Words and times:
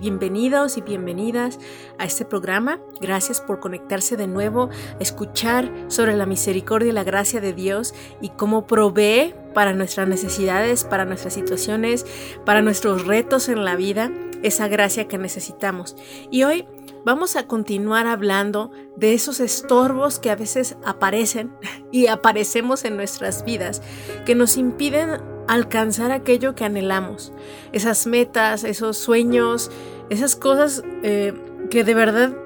bienvenidos 0.00 0.78
y 0.78 0.80
bienvenidas 0.80 1.58
a 1.98 2.06
este 2.06 2.24
programa. 2.24 2.80
Gracias 3.00 3.40
por 3.40 3.60
conectarse 3.60 4.16
de 4.16 4.26
nuevo 4.26 4.70
a 4.98 5.02
escuchar 5.02 5.70
sobre 5.88 6.16
la 6.16 6.24
misericordia 6.24 6.88
y 6.88 6.92
la 6.92 7.04
gracia 7.04 7.40
de 7.40 7.52
Dios 7.52 7.94
y 8.20 8.30
cómo 8.30 8.66
provee 8.66 9.34
para 9.54 9.74
nuestras 9.74 10.08
necesidades, 10.08 10.84
para 10.84 11.04
nuestras 11.04 11.34
situaciones, 11.34 12.06
para 12.46 12.62
nuestros 12.62 13.06
retos 13.06 13.48
en 13.48 13.64
la 13.64 13.76
vida, 13.76 14.10
esa 14.42 14.68
gracia 14.68 15.06
que 15.06 15.18
necesitamos. 15.18 15.96
Y 16.30 16.44
hoy 16.44 16.66
vamos 17.04 17.36
a 17.36 17.46
continuar 17.46 18.06
hablando 18.06 18.70
de 18.96 19.14
esos 19.14 19.40
estorbos 19.40 20.18
que 20.18 20.30
a 20.30 20.36
veces 20.36 20.76
aparecen 20.84 21.52
y 21.92 22.06
aparecemos 22.06 22.84
en 22.84 22.96
nuestras 22.96 23.44
vidas, 23.44 23.82
que 24.24 24.34
nos 24.34 24.56
impiden 24.56 25.20
alcanzar 25.48 26.12
aquello 26.12 26.54
que 26.54 26.64
anhelamos, 26.64 27.32
esas 27.72 28.06
metas, 28.06 28.64
esos 28.64 28.96
sueños, 28.96 29.70
esas 30.08 30.36
cosas 30.36 30.82
eh, 31.02 31.34
que 31.70 31.84
de 31.84 31.94
verdad 31.94 32.36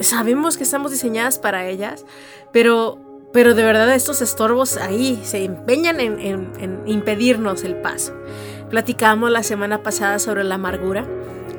sabemos 0.00 0.56
que 0.56 0.64
estamos 0.64 0.90
diseñadas 0.90 1.38
para 1.38 1.66
ellas, 1.66 2.06
pero 2.52 3.04
pero 3.34 3.54
de 3.54 3.64
verdad 3.64 3.92
estos 3.92 4.22
estorbos 4.22 4.76
ahí 4.76 5.20
se 5.24 5.44
empeñan 5.44 5.98
en, 5.98 6.82
impedirnos 6.86 7.64
el 7.64 7.74
paso. 7.74 8.14
Platicamos 8.70 9.28
la 9.28 9.42
semana 9.42 9.82
pasada 9.82 10.20
sobre 10.20 10.44
la 10.44 10.54
amargura. 10.54 11.04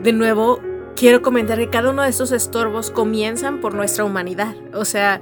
De 0.01 0.13
nuevo, 0.13 0.61
quiero 0.95 1.21
comentar 1.21 1.57
que 1.57 1.69
cada 1.69 1.89
uno 1.89 2.03
de 2.03 2.09
estos 2.09 2.31
estorbos 2.31 2.89
comienzan 2.89 3.59
por 3.61 3.73
nuestra 3.73 4.05
humanidad. 4.05 4.55
O 4.73 4.85
sea, 4.85 5.21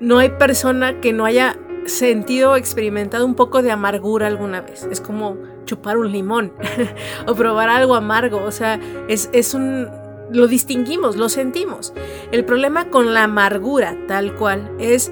no 0.00 0.18
hay 0.18 0.30
persona 0.30 1.00
que 1.00 1.12
no 1.12 1.24
haya 1.24 1.58
sentido 1.86 2.52
o 2.52 2.56
experimentado 2.56 3.24
un 3.24 3.34
poco 3.34 3.62
de 3.62 3.70
amargura 3.70 4.26
alguna 4.26 4.60
vez. 4.60 4.86
Es 4.90 5.00
como 5.00 5.38
chupar 5.64 5.96
un 5.96 6.10
limón 6.10 6.52
o 7.26 7.34
probar 7.34 7.68
algo 7.68 7.94
amargo. 7.94 8.42
O 8.42 8.52
sea, 8.52 8.80
es, 9.08 9.30
es 9.32 9.54
un... 9.54 9.88
Lo 10.32 10.46
distinguimos, 10.46 11.16
lo 11.16 11.28
sentimos. 11.28 11.92
El 12.30 12.44
problema 12.44 12.88
con 12.88 13.14
la 13.14 13.24
amargura 13.24 13.96
tal 14.06 14.36
cual 14.36 14.70
es 14.78 15.10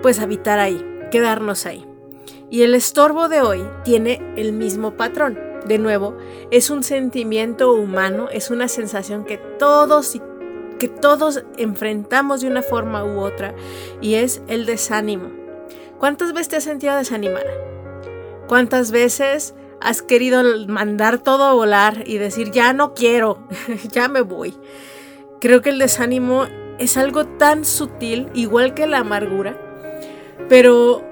pues 0.00 0.20
habitar 0.20 0.60
ahí, 0.60 0.84
quedarnos 1.10 1.66
ahí. 1.66 1.84
Y 2.50 2.62
el 2.62 2.74
estorbo 2.74 3.28
de 3.28 3.42
hoy 3.42 3.62
tiene 3.84 4.20
el 4.36 4.52
mismo 4.52 4.92
patrón. 4.92 5.49
De 5.70 5.78
nuevo, 5.78 6.16
es 6.50 6.68
un 6.68 6.82
sentimiento 6.82 7.72
humano, 7.74 8.28
es 8.32 8.50
una 8.50 8.66
sensación 8.66 9.24
que 9.24 9.38
todos 9.38 10.20
que 10.80 10.88
todos 10.88 11.44
enfrentamos 11.58 12.40
de 12.40 12.48
una 12.48 12.62
forma 12.62 13.04
u 13.04 13.20
otra 13.20 13.54
y 14.00 14.14
es 14.14 14.42
el 14.48 14.66
desánimo. 14.66 15.30
¿Cuántas 16.00 16.32
veces 16.32 16.48
te 16.48 16.56
has 16.56 16.64
sentido 16.64 16.96
desanimada? 16.96 17.52
¿Cuántas 18.48 18.90
veces 18.90 19.54
has 19.80 20.02
querido 20.02 20.42
mandar 20.66 21.20
todo 21.20 21.44
a 21.44 21.52
volar 21.52 22.02
y 22.04 22.18
decir 22.18 22.50
ya 22.50 22.72
no 22.72 22.92
quiero, 22.92 23.46
ya 23.92 24.08
me 24.08 24.22
voy? 24.22 24.56
Creo 25.40 25.62
que 25.62 25.70
el 25.70 25.78
desánimo 25.78 26.48
es 26.80 26.96
algo 26.96 27.26
tan 27.26 27.64
sutil, 27.64 28.28
igual 28.34 28.74
que 28.74 28.88
la 28.88 28.98
amargura, 28.98 29.56
pero 30.48 31.04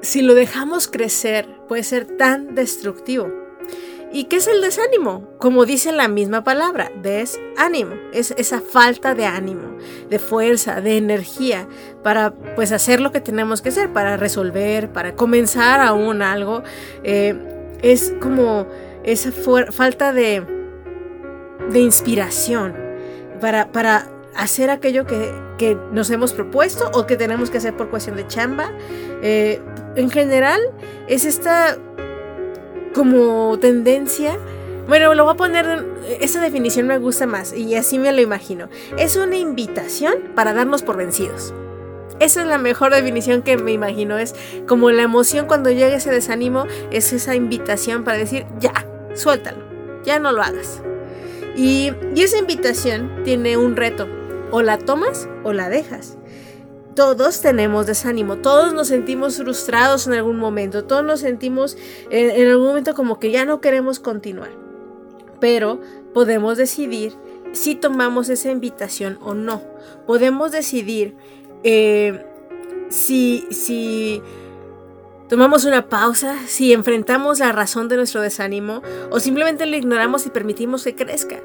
si 0.00 0.22
lo 0.22 0.34
dejamos 0.34 0.86
crecer, 0.86 1.48
puede 1.66 1.82
ser 1.82 2.04
tan 2.16 2.54
destructivo. 2.54 3.49
¿Y 4.12 4.24
qué 4.24 4.36
es 4.36 4.48
el 4.48 4.60
desánimo? 4.60 5.28
Como 5.38 5.64
dice 5.66 5.92
la 5.92 6.08
misma 6.08 6.42
palabra, 6.42 6.90
desánimo. 7.00 7.94
Es 8.12 8.32
esa 8.32 8.60
falta 8.60 9.14
de 9.14 9.24
ánimo, 9.24 9.78
de 10.08 10.18
fuerza, 10.18 10.80
de 10.80 10.96
energía 10.96 11.68
para 12.02 12.32
pues 12.56 12.72
hacer 12.72 13.00
lo 13.00 13.12
que 13.12 13.20
tenemos 13.20 13.62
que 13.62 13.68
hacer, 13.68 13.92
para 13.92 14.16
resolver, 14.16 14.92
para 14.92 15.14
comenzar 15.14 15.80
aún 15.80 16.22
algo. 16.22 16.64
Eh, 17.04 17.36
es 17.82 18.12
como 18.20 18.66
esa 19.04 19.30
falta 19.70 20.12
de, 20.12 20.44
de 21.70 21.80
inspiración 21.80 22.74
para, 23.40 23.70
para 23.70 24.10
hacer 24.34 24.70
aquello 24.70 25.06
que, 25.06 25.48
nos 25.92 26.10
hemos 26.10 26.32
propuesto 26.32 26.90
o 26.94 27.06
que 27.06 27.16
tenemos 27.16 27.50
que 27.50 27.58
hacer 27.58 27.76
por 27.76 27.90
cuestión 27.90 28.16
de 28.16 28.26
chamba. 28.26 28.72
Eh, 29.22 29.60
en 29.94 30.10
general, 30.10 30.58
es 31.06 31.26
esta 31.26 31.76
como 32.94 33.58
tendencia. 33.58 34.38
Bueno, 34.88 35.14
lo 35.14 35.24
voy 35.24 35.34
a 35.34 35.36
poner, 35.36 35.86
esa 36.20 36.40
definición 36.40 36.86
me 36.86 36.98
gusta 36.98 37.26
más 37.26 37.52
y 37.52 37.74
así 37.76 37.98
me 37.98 38.12
lo 38.12 38.20
imagino. 38.20 38.68
Es 38.98 39.16
una 39.16 39.36
invitación 39.36 40.14
para 40.34 40.52
darnos 40.52 40.82
por 40.82 40.96
vencidos. 40.96 41.54
Esa 42.18 42.42
es 42.42 42.48
la 42.48 42.58
mejor 42.58 42.92
definición 42.92 43.42
que 43.42 43.56
me 43.56 43.72
imagino. 43.72 44.18
Es 44.18 44.34
como 44.68 44.90
la 44.90 45.02
emoción 45.02 45.46
cuando 45.46 45.70
llega 45.70 45.96
ese 45.96 46.10
desánimo, 46.10 46.66
es 46.90 47.12
esa 47.12 47.34
invitación 47.34 48.04
para 48.04 48.18
decir, 48.18 48.46
ya, 48.58 48.86
suéltalo, 49.14 49.64
ya 50.04 50.18
no 50.18 50.32
lo 50.32 50.42
hagas. 50.42 50.82
Y, 51.56 51.92
y 52.14 52.22
esa 52.22 52.38
invitación 52.38 53.22
tiene 53.24 53.56
un 53.56 53.74
reto, 53.74 54.06
o 54.50 54.62
la 54.62 54.78
tomas 54.78 55.28
o 55.44 55.52
la 55.52 55.68
dejas. 55.68 56.18
Todos 57.00 57.40
tenemos 57.40 57.86
desánimo, 57.86 58.36
todos 58.36 58.74
nos 58.74 58.88
sentimos 58.88 59.38
frustrados 59.38 60.06
en 60.06 60.12
algún 60.12 60.36
momento, 60.36 60.84
todos 60.84 61.02
nos 61.02 61.20
sentimos 61.20 61.78
en, 62.10 62.46
algún 62.46 62.66
momento 62.66 62.94
como 62.94 63.18
que 63.18 63.30
ya 63.30 63.46
no 63.46 63.62
queremos 63.62 64.00
continuar. 64.00 64.50
Pero 65.40 65.80
podemos 66.12 66.58
decidir 66.58 67.14
si 67.52 67.74
tomamos 67.74 68.28
esa 68.28 68.50
invitación 68.50 69.18
o 69.22 69.32
no. 69.32 69.62
Podemos 70.06 70.52
decidir 70.52 71.16
eh, 71.64 72.22
si, 72.90 73.46
si 73.50 74.20
tomamos 75.30 75.64
una 75.64 75.88
pausa, 75.88 76.36
si 76.46 76.74
enfrentamos 76.74 77.38
la 77.38 77.50
razón 77.50 77.88
de 77.88 77.96
nuestro 77.96 78.20
desánimo 78.20 78.82
o 79.10 79.20
simplemente 79.20 79.64
lo 79.64 79.74
ignoramos 79.74 80.26
y 80.26 80.28
permitimos 80.28 80.84
que 80.84 80.94
crezca. 80.94 81.40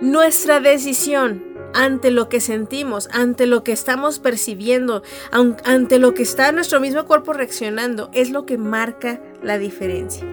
Nuestra 0.00 0.60
decisión 0.60 1.42
ante 1.74 2.10
lo 2.10 2.28
que 2.28 2.40
sentimos, 2.40 3.08
ante 3.12 3.46
lo 3.46 3.64
que 3.64 3.72
estamos 3.72 4.20
percibiendo, 4.20 5.02
ante 5.64 5.98
lo 5.98 6.14
que 6.14 6.22
está 6.22 6.52
nuestro 6.52 6.80
mismo 6.80 7.04
cuerpo 7.04 7.32
reaccionando, 7.32 8.10
es 8.12 8.30
lo 8.30 8.46
que 8.46 8.58
marca 8.58 9.20
la 9.42 9.58
diferencia. 9.58 10.24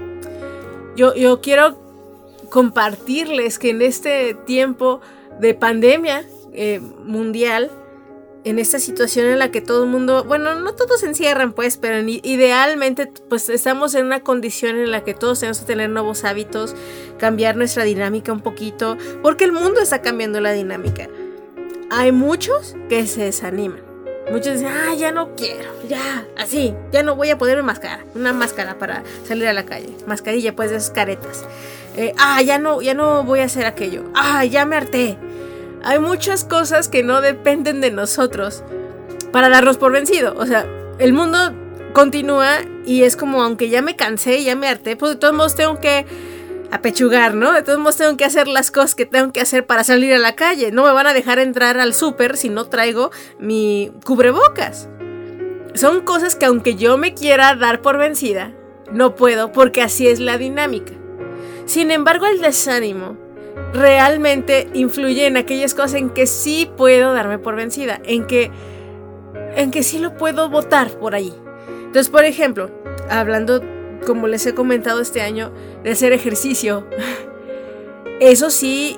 Yo, 0.96 1.42
quiero 1.42 1.78
compartirles 2.50 3.60
que 3.60 3.72
en 3.72 3.82
este 3.82 4.34
tiempo 4.46 5.02
de 5.40 5.54
pandemia 5.54 6.26
eh, 6.54 6.80
mundial, 7.04 7.70
en 8.46 8.60
esta 8.60 8.80
situación 8.80 9.26
en 9.26 9.40
la 9.40 9.52
que 9.52 9.60
todo 9.60 9.84
el 9.84 9.90
mundo, 9.90 10.24
bueno, 10.24 10.56
no 10.56 10.74
todos 10.74 11.02
se 11.02 11.08
encierran 11.08 11.52
pues, 11.52 11.78
pero 11.78 12.00
idealmente 12.08 13.12
pues 13.30 13.50
estamos 13.50 13.94
en 13.96 14.06
una 14.06 14.22
condición 14.22 14.78
en 14.78 14.92
la 14.92 15.04
que 15.04 15.14
todos 15.14 15.40
tenemos 15.42 15.60
que 15.60 15.66
tener 15.66 15.90
nuevos 15.90 16.24
hábitos, 16.24 16.76
cambiar 17.20 17.58
nuestra 17.58 17.84
dinámica 17.84 18.32
un 18.32 18.42
poquito, 18.42 18.98
porque 19.22 19.44
el 19.44 19.52
mundo 19.52 19.82
está 19.82 20.02
cambiando 20.02 20.40
la 20.40 20.54
dinámica 20.54 21.10
hay 21.90 22.12
muchos 22.12 22.76
que 22.90 23.06
se 23.08 23.24
desaniman. 23.24 23.82
Muchos 24.32 24.54
dicen, 24.54 24.68
ah, 24.68 24.96
ya 24.96 25.12
no 25.12 25.36
quiero, 25.36 25.70
ya, 25.88 26.26
así, 26.36 26.74
ya 26.92 27.04
no 27.04 27.16
voy 27.16 27.30
a 27.30 27.38
ponerme 27.38 27.62
máscara, 27.62 28.04
una 28.16 28.34
máscara 28.34 28.80
para 28.80 29.04
salir 29.28 29.48
a 29.48 29.54
la 29.54 29.66
calle, 29.66 29.90
mascarilla, 30.08 30.56
pues 30.56 30.72
de 30.72 30.78
esas 30.78 30.90
caretas. 30.90 31.46
Eh, 31.96 32.12
ah, 32.18 32.42
ya 32.42 32.58
no, 32.58 32.82
ya 32.82 32.96
no 32.96 33.24
voy 33.24 33.42
a 33.42 33.46
hacer 33.46 33.68
aquello, 33.68 34.06
ah, 34.16 34.44
ya 34.44 34.66
me 34.66 34.78
harté. 34.78 35.16
Hay 35.86 36.00
muchas 36.00 36.44
cosas 36.44 36.90
que 36.90 37.04
no 37.04 37.22
dependen 37.22 37.80
de 37.80 37.92
nosotros 37.92 38.64
para 39.32 39.50
darnos 39.50 39.78
por 39.78 39.92
vencido. 39.92 40.34
O 40.36 40.48
sea, 40.48 40.66
el 40.98 41.14
mundo 41.14 41.38
continúa 41.94 42.58
y 42.88 43.04
es 43.04 43.16
como, 43.16 43.44
aunque 43.44 43.70
ya 43.70 43.84
me 43.84 43.96
cansé, 43.96 44.44
ya 44.44 44.56
me 44.56 44.68
harté, 44.68 44.96
pues 44.96 45.12
de 45.12 45.18
todos 45.20 45.36
modos 45.36 45.54
tengo 45.54 45.80
que 45.80 46.08
apechugar, 46.72 47.36
¿no? 47.36 47.54
De 47.54 47.62
todos 47.62 47.78
modos 47.78 47.98
tengo 47.98 48.18
que 48.18 48.26
hacer 48.26 48.48
las 48.48 48.72
cosas 48.72 48.96
que 48.96 49.06
tengo 49.06 49.32
que 49.32 49.42
hacer 49.42 49.68
para 49.68 49.84
salir 49.84 50.12
a 50.16 50.18
la 50.18 50.36
calle. 50.36 50.72
No 50.72 50.84
me 50.84 50.92
van 50.92 51.06
a 51.06 51.14
dejar 51.14 51.38
entrar 51.38 51.80
al 51.80 51.94
súper 51.94 52.36
si 52.36 52.50
no 52.50 52.66
traigo 52.66 53.12
mi 53.38 53.92
cubrebocas. 54.04 54.90
Son 55.76 56.02
cosas 56.02 56.36
que 56.36 56.46
aunque 56.46 56.74
yo 56.74 56.98
me 56.98 57.14
quiera 57.14 57.56
dar 57.56 57.84
por 57.84 58.00
vencida, 58.00 58.54
no 58.92 59.14
puedo 59.14 59.52
porque 59.52 59.84
así 59.84 60.08
es 60.08 60.20
la 60.20 60.40
dinámica. 60.40 60.94
Sin 61.66 61.92
embargo, 61.92 62.26
el 62.26 62.42
desánimo 62.42 63.18
realmente 63.74 64.70
influye 64.74 65.26
en 65.26 65.38
aquellas 65.38 65.74
cosas 65.74 65.96
en 65.96 66.10
que 66.10 66.28
sí 66.28 66.70
puedo 66.78 67.14
darme 67.14 67.40
por 67.40 67.56
vencida, 67.56 68.00
en 68.06 68.26
que 68.26 68.52
en 69.56 69.72
que 69.72 69.84
sí 69.84 70.00
lo 70.00 70.18
puedo 70.18 70.50
votar 70.50 70.90
por 70.92 71.16
ahí. 71.16 71.34
Entonces, 71.86 72.10
por 72.10 72.26
ejemplo, 72.26 72.70
hablando 73.10 73.62
como 74.06 74.28
les 74.28 74.46
he 74.46 74.54
comentado 74.54 75.02
este 75.02 75.22
año, 75.22 75.52
de 75.84 75.92
hacer 75.92 76.14
ejercicio. 76.14 76.88
Eso 78.20 78.50
sí 78.50 78.98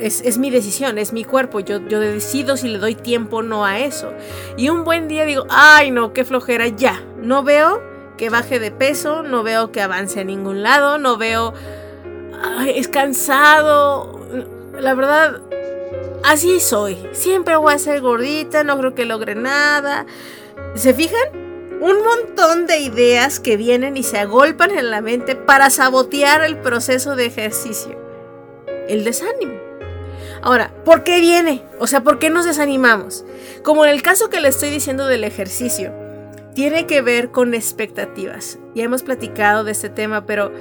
es, 0.00 0.38
mi 0.38 0.50
decisión, 0.50 0.98
es 0.98 1.12
mi 1.12 1.24
cuerpo. 1.24 1.60
Yo, 1.60 1.78
yo 1.88 1.98
decido 2.00 2.56
si 2.56 2.68
le 2.68 2.78
doy 2.78 2.94
tiempo 2.94 3.38
o 3.38 3.42
no 3.42 3.64
a 3.64 3.80
eso. 3.80 4.12
Y 4.58 4.68
un 4.68 4.84
buen 4.84 5.08
día 5.08 5.24
digo, 5.24 5.46
ay 5.48 5.90
no, 5.90 6.12
qué 6.12 6.24
flojera, 6.24 6.68
ya. 6.68 7.02
No 7.16 7.42
veo 7.42 7.82
que 8.18 8.28
baje 8.28 8.58
de 8.60 8.70
peso, 8.70 9.22
no 9.22 9.42
veo 9.42 9.72
que 9.72 9.80
avance 9.80 10.20
a 10.20 10.24
ningún 10.24 10.62
lado, 10.62 10.98
no 10.98 11.16
veo... 11.16 11.54
es 12.66 12.88
cansado. 12.88 14.20
La 14.78 14.94
verdad, 14.94 15.40
así 16.24 16.60
soy. 16.60 16.98
Siempre 17.12 17.56
voy 17.56 17.74
a 17.74 17.78
ser 17.78 18.00
gordita, 18.00 18.64
no 18.64 18.78
creo 18.78 18.94
que 18.94 19.04
logre 19.04 19.34
nada. 19.34 20.06
¿Se 20.74 20.94
fijan? 20.94 21.42
un 21.82 22.00
montón 22.04 22.68
de 22.68 22.78
ideas 22.78 23.40
que 23.40 23.56
vienen 23.56 23.96
y 23.96 24.04
se 24.04 24.16
agolpan 24.16 24.70
en 24.70 24.92
la 24.92 25.00
mente 25.00 25.34
para 25.34 25.68
sabotear 25.68 26.44
el 26.44 26.56
proceso 26.58 27.16
de 27.16 27.26
ejercicio. 27.26 27.98
El 28.88 29.02
desánimo. 29.02 29.54
Ahora, 30.42 30.72
¿por 30.84 31.02
qué 31.02 31.20
viene? 31.20 31.64
O 31.80 31.88
sea, 31.88 32.04
¿por 32.04 32.20
qué 32.20 32.30
nos 32.30 32.44
desanimamos? 32.44 33.24
Como 33.64 33.84
en 33.84 33.90
el 33.90 34.00
caso 34.00 34.30
que 34.30 34.40
le 34.40 34.46
estoy 34.46 34.70
diciendo 34.70 35.06
del 35.06 35.24
ejercicio, 35.24 35.92
tiene 36.54 36.86
que 36.86 37.02
ver 37.02 37.32
con 37.32 37.52
expectativas. 37.52 38.60
Ya 38.76 38.84
hemos 38.84 39.02
platicado 39.02 39.64
de 39.64 39.72
este 39.72 39.88
tema, 39.88 40.24
pero 40.24 40.52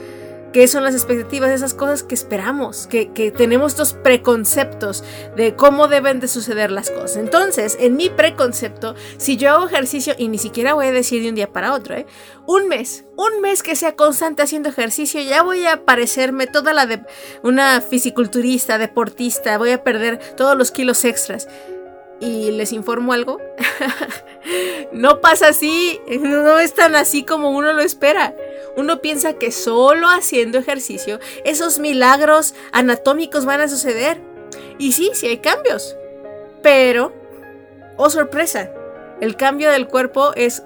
qué 0.54 0.68
son 0.68 0.84
las 0.84 0.94
expectativas, 0.94 1.52
esas 1.52 1.74
cosas 1.74 2.04
que 2.04 2.16
esperamos, 2.16 2.88
que, 2.88 3.06
tenemos 3.36 3.74
estos 3.74 3.94
preconceptos 3.94 5.04
de 5.36 5.56
cómo 5.56 5.88
deben 5.88 6.20
de 6.20 6.28
suceder 6.28 6.72
las 6.72 6.90
cosas. 6.90 7.18
Entonces, 7.18 7.78
en 7.80 7.96
mi 7.96 8.10
preconcepto, 8.10 8.96
si 9.18 9.38
yo 9.38 9.52
hago 9.52 9.68
ejercicio, 9.68 10.14
y 10.18 10.28
ni 10.28 10.38
siquiera 10.38 10.74
voy 10.74 10.88
a 10.88 10.92
decir 10.92 11.22
de 11.22 11.30
un 11.30 11.36
día 11.36 11.52
para 11.52 11.74
otro, 11.74 11.96
¿eh? 11.96 12.06
un 12.46 12.68
mes, 12.68 13.06
un 13.16 13.42
mes 13.42 13.64
que 13.64 13.76
sea 13.76 13.96
constante 13.96 14.42
haciendo 14.42 14.70
ejercicio, 14.70 15.22
ya 15.22 15.44
voy 15.44 15.66
a 15.66 15.86
parecerme 15.86 16.48
toda 16.48 16.74
la 16.74 16.86
de 16.86 17.02
una 17.44 17.82
fisiculturista, 17.82 18.78
deportista, 18.78 19.58
voy 19.58 19.72
a 19.72 19.84
perder 19.84 20.20
todos 20.36 20.58
los 20.58 20.72
kilos 20.72 21.06
extras. 21.06 21.48
Y 22.22 22.52
les 22.52 22.72
informo 22.72 23.14
algo, 23.14 23.42
no 24.92 25.22
pasa 25.22 25.48
así, 25.48 26.00
no 26.22 26.60
es 26.60 26.74
tan 26.74 26.96
así 26.96 27.24
como 27.24 27.50
uno 27.50 27.74
lo 27.74 27.82
espera. 27.82 28.36
Uno 28.78 29.02
piensa 29.02 29.34
que 29.34 29.52
solo 29.52 30.08
haciendo 30.08 30.60
ejercicio 30.60 31.20
esos 31.44 31.80
milagros 31.80 32.54
anatómicos 32.72 33.46
van 33.46 33.62
a 33.62 33.68
suceder. 33.68 34.22
Y 34.78 34.94
sí, 34.94 35.12
sí 35.14 35.28
hay 35.28 35.40
cambios. 35.40 35.98
Pero, 36.62 37.12
oh 37.98 38.10
sorpresa, 38.10 38.72
el 39.20 39.36
cambio 39.36 39.72
del 39.72 39.88
cuerpo 39.88 40.32
es... 40.36 40.64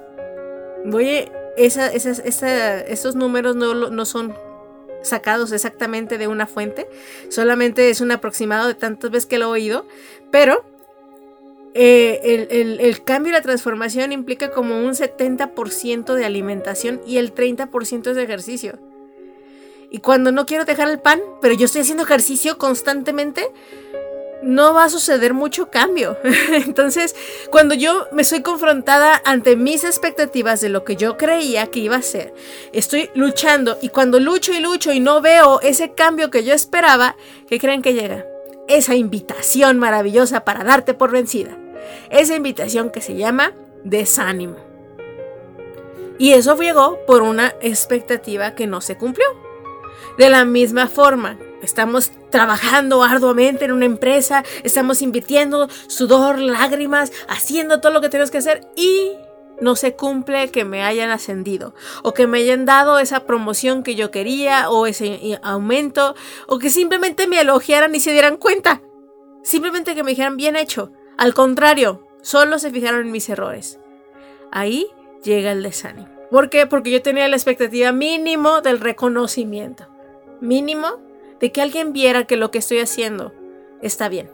Voy, 0.84 1.32
esa, 1.58 1.88
esos 1.88 3.16
números 3.16 3.56
no, 3.56 3.74
no 3.74 4.06
son 4.06 4.36
sacados 5.06 5.52
exactamente 5.52 6.18
de 6.18 6.28
una 6.28 6.48
fuente, 6.48 6.88
solamente 7.30 7.90
es 7.90 8.02
un 8.02 8.12
aproximado 8.12 8.68
de 8.68 8.76
tantas 8.76 9.12
veces 9.12 9.26
que 9.26 9.38
lo 9.38 9.46
he 9.46 9.50
oído, 9.50 9.86
pero 10.32 10.66
eh, 11.78 12.48
el, 12.80 13.04
cambio 13.04 13.32
y 13.32 13.34
la 13.34 13.42
transformación 13.42 14.14
implica 14.14 14.50
como 14.50 14.80
un 14.80 14.94
70% 14.94 16.14
de 16.14 16.24
alimentación 16.24 17.02
y 17.06 17.18
el 17.18 17.36
30% 17.36 18.12
es 18.12 18.16
de 18.16 18.24
ejercicio. 18.24 18.80
Y 19.92 20.00
cuando 20.00 20.32
no 20.32 20.46
quiero 20.46 20.64
dejar 20.64 20.90
el 20.90 21.00
pan, 21.00 21.20
pero 21.42 21.54
yo 21.54 21.66
estoy 21.66 21.82
haciendo 21.82 22.04
ejercicio 22.04 22.58
constantemente, 22.58 23.52
no 24.42 24.74
va 24.74 24.86
a 24.86 24.90
suceder 24.90 25.34
mucho 25.34 25.70
cambio. 25.70 26.18
Entonces, 26.54 27.14
cuando 27.52 27.76
yo 27.76 28.08
me 28.14 28.24
soy 28.24 28.42
confrontada 28.42 29.22
ante 29.26 29.58
mis 29.58 29.84
expectativas 29.84 30.62
de 30.62 30.70
lo 30.70 30.86
que 30.86 30.96
yo 30.96 31.18
creía 31.18 31.68
que 31.68 31.82
iba 31.82 31.98
a 31.98 32.02
ser, 32.02 32.34
estoy 32.72 33.10
luchando 33.16 33.78
y 33.82 33.90
cuando 33.90 34.22
lucho 34.22 34.54
y 34.54 34.62
lucho 34.62 34.94
y 34.94 35.02
no 35.02 35.20
veo 35.20 35.60
ese 35.60 35.92
cambio 35.92 36.32
que 36.32 36.46
yo 36.46 36.54
esperaba, 36.54 37.18
¿qué 37.50 37.60
creen 37.60 37.82
que 37.82 37.94
llega? 37.94 38.26
Esa 38.70 38.96
invitación 38.96 39.78
maravillosa 39.78 40.46
para 40.46 40.64
darte 40.64 40.94
por 40.94 41.12
vencida 41.12 41.58
esa 42.10 42.36
invitación 42.36 42.90
que 42.90 43.02
se 43.02 43.16
llama 43.16 43.54
desánimo. 43.84 44.58
Y 46.18 46.32
eso 46.32 46.56
llegó 46.56 47.00
por 47.06 47.22
una 47.22 47.54
expectativa 47.62 48.56
que 48.56 48.68
no 48.68 48.82
se 48.82 48.98
cumplió. 48.98 49.26
De 50.18 50.30
la 50.30 50.46
misma 50.46 50.88
forma, 50.88 51.38
estamos 51.62 52.12
trabajando 52.30 53.04
arduamente 53.04 53.66
en 53.66 53.72
una 53.72 53.86
empresa, 53.86 54.44
estamos 54.64 55.02
invirtiendo 55.02 55.68
sudor, 55.88 56.40
lágrimas, 56.40 57.12
haciendo 57.28 57.82
todo 57.82 57.92
lo 57.92 58.02
que 58.02 58.10
tenemos 58.10 58.32
que 58.32 58.38
hacer 58.38 58.62
y 58.76 59.12
no 59.62 59.76
se 59.76 59.96
cumple 59.96 60.50
que 60.52 60.66
me 60.66 60.84
hayan 60.84 61.10
ascendido 61.12 61.74
o 62.04 62.14
que 62.14 62.28
me 62.28 62.40
hayan 62.40 62.66
dado 62.66 63.00
esa 63.00 63.26
promoción 63.26 63.84
que 63.84 63.96
yo 63.96 64.12
quería 64.12 64.70
o 64.70 64.86
ese 64.86 65.40
aumento 65.44 66.16
o 66.48 66.60
que 66.60 66.70
simplemente 66.70 67.28
me 67.28 67.42
elogiaran 67.42 67.94
y 67.96 68.00
se 68.00 68.12
dieran 68.12 68.38
cuenta. 68.38 68.82
Simplemente 69.44 69.96
que 69.96 70.04
me 70.04 70.12
dijeran 70.12 70.38
bien 70.38 70.56
hecho. 70.56 70.92
Al 71.18 71.34
contrario, 71.34 72.08
solo 72.22 72.60
se 72.60 72.72
fijaron 72.72 73.02
en 73.02 73.12
mis 73.12 73.30
errores. 73.30 73.80
Ahí 74.52 74.88
llega 75.24 75.52
el 75.52 75.64
desánimo. 75.64 76.10
¿Por 76.30 76.50
qué? 76.50 76.68
Porque 76.68 76.92
yo 76.92 77.02
tenía 77.02 77.28
la 77.28 77.36
expectativa 77.36 77.92
mínimo 77.92 78.62
del 78.62 78.80
reconocimiento. 78.80 79.88
Mínimo 80.42 81.00
de 81.40 81.52
que 81.52 81.62
alguien 81.62 81.94
viera 81.94 82.26
que 82.26 82.38
lo 82.38 82.52
que 82.52 82.58
estoy 82.58 82.80
haciendo 82.80 83.34
está 83.82 84.10
bien. 84.10 84.30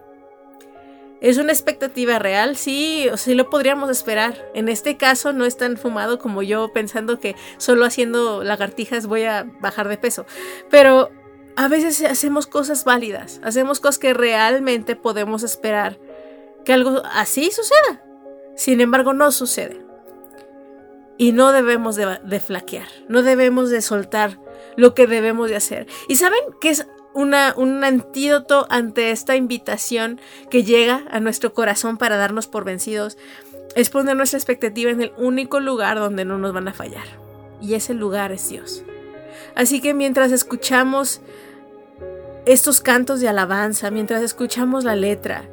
¿Es 1.21 1.37
una 1.37 1.51
expectativa 1.51 2.17
real? 2.17 2.57
Sí, 2.57 3.07
o 3.11 3.17
sí 3.17 3.35
lo 3.35 3.49
podríamos 3.51 3.91
esperar. 3.91 4.49
En 4.55 4.69
este 4.69 4.97
caso 4.97 5.33
no 5.33 5.45
es 5.45 5.55
tan 5.55 5.77
fumado 5.77 6.17
como 6.17 6.41
yo 6.41 6.73
pensando 6.73 7.19
que 7.19 7.35
solo 7.57 7.85
haciendo 7.85 8.43
lagartijas 8.43 9.05
voy 9.05 9.25
a 9.25 9.45
bajar 9.59 9.87
de 9.87 9.97
peso. 9.97 10.25
Pero 10.71 11.11
a 11.55 11.67
veces 11.67 12.01
hacemos 12.09 12.47
cosas 12.47 12.85
válidas, 12.85 13.39
hacemos 13.43 13.79
cosas 13.79 13.99
que 13.99 14.13
realmente 14.15 14.95
podemos 14.95 15.43
esperar 15.43 15.99
que 16.65 16.73
algo 16.73 17.01
así 17.05 17.51
suceda. 17.51 18.03
Sin 18.55 18.81
embargo, 18.81 19.13
no 19.13 19.31
sucede. 19.31 19.81
Y 21.17 21.33
no 21.33 21.51
debemos 21.51 21.95
de, 21.95 22.39
flaquear, 22.39 22.87
no 23.07 23.21
debemos 23.21 23.69
de 23.69 23.81
soltar 23.81 24.39
lo 24.75 24.95
que 24.95 25.07
debemos 25.07 25.49
de 25.49 25.55
hacer. 25.55 25.87
¿Y 26.07 26.15
saben 26.15 26.39
qué 26.59 26.71
es 26.71 26.87
un 27.13 27.33
antídoto 27.35 28.65
ante 28.69 29.11
esta 29.11 29.35
invitación 29.35 30.19
que 30.49 30.63
llega 30.63 31.03
a 31.11 31.19
nuestro 31.19 31.53
corazón 31.53 31.97
para 31.97 32.17
darnos 32.17 32.47
por 32.47 32.65
vencidos? 32.65 33.17
Es 33.75 33.89
poner 33.89 34.17
nuestra 34.17 34.37
expectativa 34.37 34.89
en 34.89 35.01
el 35.01 35.13
único 35.17 35.59
lugar 35.59 35.99
donde 35.99 36.25
no 36.25 36.39
nos 36.39 36.53
van 36.53 36.67
a 36.67 36.73
fallar. 36.73 37.05
Y 37.61 37.75
ese 37.75 37.93
lugar 37.93 38.31
es 38.31 38.49
Dios. 38.49 38.83
Así 39.53 39.79
que 39.79 39.93
mientras 39.93 40.31
escuchamos 40.31 41.21
estos 42.45 42.81
cantos 42.81 43.19
de 43.19 43.27
alabanza, 43.27 43.91
mientras 43.91 44.23
escuchamos 44.23 44.83
la 44.83 44.95
letra, 44.95 45.47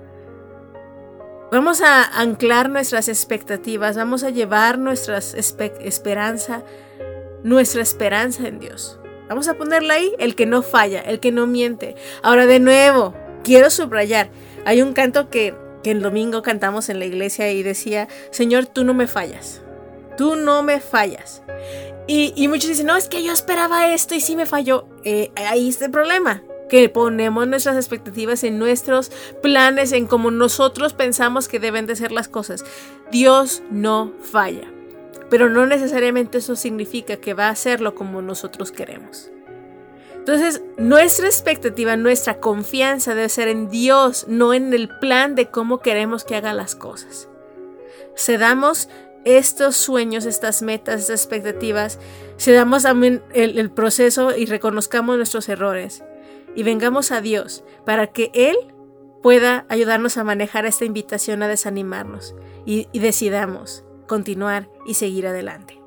Vamos 1.50 1.80
a 1.80 2.04
anclar 2.20 2.68
nuestras 2.68 3.08
expectativas, 3.08 3.96
vamos 3.96 4.22
a 4.22 4.28
llevar 4.28 4.78
nuestra 4.78 5.16
esperanza, 5.16 6.62
nuestra 7.42 7.80
esperanza 7.80 8.46
en 8.46 8.58
Dios. 8.58 9.00
Vamos 9.30 9.48
a 9.48 9.54
ponerla 9.54 9.94
ahí, 9.94 10.12
el 10.18 10.34
que 10.34 10.44
no 10.44 10.60
falla, 10.60 11.00
el 11.00 11.20
que 11.20 11.32
no 11.32 11.46
miente. 11.46 11.94
Ahora 12.22 12.44
de 12.44 12.60
nuevo, 12.60 13.14
quiero 13.44 13.70
subrayar, 13.70 14.28
hay 14.66 14.82
un 14.82 14.92
canto 14.92 15.30
que, 15.30 15.54
el 15.84 16.02
domingo 16.02 16.42
cantamos 16.42 16.90
en 16.90 16.98
la 16.98 17.06
iglesia 17.06 17.50
y 17.50 17.62
decía, 17.62 18.08
Señor, 18.30 18.66
tú 18.66 18.84
no 18.84 18.92
me 18.92 19.06
fallas, 19.06 19.62
tú 20.18 20.36
no 20.36 20.62
me 20.62 20.80
fallas. 20.80 21.42
Y, 22.06 22.46
muchos 22.48 22.68
dicen, 22.68 22.84
no, 22.84 22.96
es 22.98 23.08
que 23.08 23.24
yo 23.24 23.32
esperaba 23.32 23.94
esto 23.94 24.14
y 24.14 24.20
sí 24.20 24.36
me 24.36 24.44
falló. 24.44 24.86
Eh, 25.02 25.30
ahí 25.34 25.70
está 25.70 25.86
el 25.86 25.90
problema 25.90 26.42
que 26.68 26.88
ponemos 26.88 27.48
nuestras 27.48 27.76
expectativas 27.76 28.44
en 28.44 28.58
nuestros 28.58 29.10
planes, 29.42 29.92
en 29.92 30.06
cómo 30.06 30.30
nosotros 30.30 30.92
pensamos 30.92 31.48
que 31.48 31.58
deben 31.58 31.86
de 31.86 31.96
ser 31.96 32.12
las 32.12 32.28
cosas. 32.28 32.64
Dios 33.10 33.62
no 33.70 34.12
falla, 34.20 34.70
pero 35.30 35.48
no 35.48 35.66
necesariamente 35.66 36.38
eso 36.38 36.56
significa 36.56 37.16
que 37.16 37.34
va 37.34 37.46
a 37.46 37.50
hacerlo 37.50 37.94
como 37.94 38.22
nosotros 38.22 38.70
queremos. 38.72 39.30
Entonces, 40.14 40.62
nuestra 40.76 41.26
expectativa, 41.26 41.96
nuestra 41.96 42.38
confianza 42.38 43.14
debe 43.14 43.30
ser 43.30 43.48
en 43.48 43.70
Dios, 43.70 44.26
no 44.28 44.52
en 44.52 44.74
el 44.74 44.90
plan 44.98 45.34
de 45.34 45.50
cómo 45.50 45.78
queremos 45.78 46.24
que 46.24 46.36
haga 46.36 46.52
las 46.52 46.74
cosas. 46.74 47.28
Cedamos 48.14 48.90
estos 49.24 49.76
sueños, 49.76 50.26
estas 50.26 50.60
metas, 50.60 51.00
estas 51.00 51.20
expectativas, 51.20 51.98
cedamos 52.38 52.82
también 52.82 53.22
el, 53.32 53.58
el 53.58 53.70
proceso 53.70 54.36
y 54.36 54.44
reconozcamos 54.44 55.16
nuestros 55.16 55.48
errores 55.48 56.02
y 56.58 56.64
vengamos 56.64 57.12
a 57.12 57.20
Dios 57.20 57.62
para 57.86 58.08
que 58.08 58.32
Él 58.34 58.56
pueda 59.22 59.64
ayudarnos 59.68 60.16
a 60.16 60.24
manejar 60.24 60.66
esta 60.66 60.84
invitación 60.84 61.40
a 61.44 61.46
desanimarnos 61.46 62.34
y, 62.66 62.88
y 62.90 62.98
decidamos 62.98 63.84
continuar 64.08 64.68
y 64.84 64.94
seguir 64.94 65.28
adelante. 65.28 65.77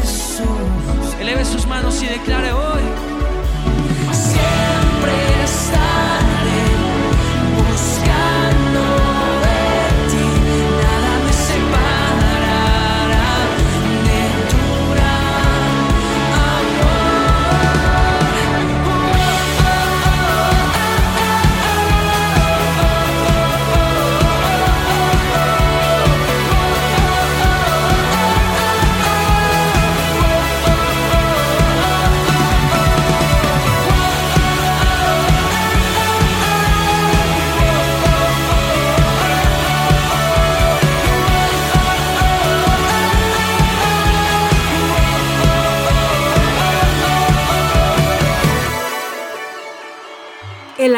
Jesús. 0.00 1.14
Eleve 1.20 1.44
sus 1.44 1.66
manos 1.66 2.02
y 2.02 2.06
declare 2.06 2.52
hoy. 2.52 2.97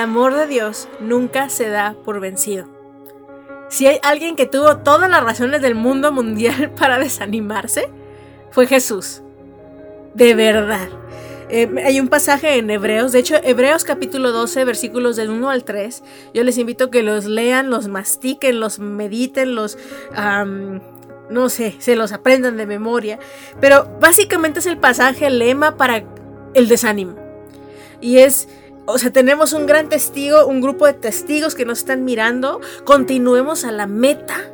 Amor 0.00 0.35
de 0.35 0.47
Dios 0.47 0.88
nunca 1.00 1.49
se 1.49 1.69
da 1.69 1.95
por 2.04 2.21
vencido. 2.21 2.66
Si 3.69 3.87
hay 3.87 3.99
alguien 4.02 4.35
que 4.35 4.47
tuvo 4.47 4.78
todas 4.78 5.09
las 5.09 5.23
razones 5.23 5.62
del 5.62 5.75
mundo 5.75 6.11
mundial 6.12 6.73
para 6.78 6.99
desanimarse, 6.99 7.88
fue 8.50 8.66
Jesús. 8.66 9.23
De 10.14 10.35
verdad. 10.35 10.88
Eh, 11.49 11.69
hay 11.85 11.99
un 11.99 12.09
pasaje 12.09 12.59
en 12.59 12.71
Hebreos, 12.71 13.11
de 13.11 13.19
hecho 13.19 13.35
Hebreos 13.42 13.83
capítulo 13.83 14.30
12 14.30 14.64
versículos 14.64 15.16
del 15.16 15.30
1 15.30 15.50
al 15.50 15.64
3, 15.64 16.04
yo 16.33 16.45
les 16.45 16.57
invito 16.59 16.85
a 16.85 16.90
que 16.92 17.02
los 17.02 17.25
lean, 17.25 17.71
los 17.71 17.88
mastiquen, 17.88 18.61
los 18.61 18.78
mediten, 18.78 19.57
los... 19.57 19.76
no 21.28 21.49
sé, 21.49 21.75
se 21.80 21.97
los 21.97 22.12
aprendan 22.12 22.57
de 22.57 22.66
memoria, 22.66 23.19
pero 23.61 23.99
básicamente 24.00 24.61
es 24.61 24.66
el 24.66 24.78
pasaje, 24.78 25.26
el 25.26 25.40
lema 25.40 25.76
para 25.76 26.04
el 26.54 26.69
desánimo. 26.69 27.16
Y 28.00 28.19
es, 28.19 28.49
o 28.87 28.99
sea, 28.99 29.12
tenemos 29.12 29.52
un 29.52 29.66
gran 29.66 29.88
testigo, 29.88 30.46
un 30.46 30.60
grupo 30.60 30.87
de 30.87 30.94
testigos 30.94 31.54
que 31.54 31.64
nos 31.64 31.78
están 31.78 32.04
mirando, 32.04 32.60
continuemos 32.84 33.64
a 33.64 33.72
la 33.72 33.87
meta, 33.87 34.50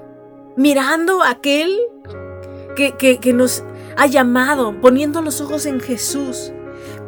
mirando 0.56 1.23
a 1.23 1.30
aquel 1.30 1.78
que, 2.75 2.97
que 2.97 3.33
nos 3.33 3.64
ha 3.97 4.06
llamado, 4.06 4.80
poniendo 4.80 5.23
los 5.23 5.40
ojos 5.40 5.66
en 5.66 5.80
Jesús. 5.80 6.52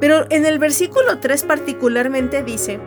Pero 0.01 0.27
en 0.31 0.47
el 0.47 0.59
versículo 0.59 1.19
3 1.19 1.45
particularmente 1.45 2.43
dice, 2.43 2.81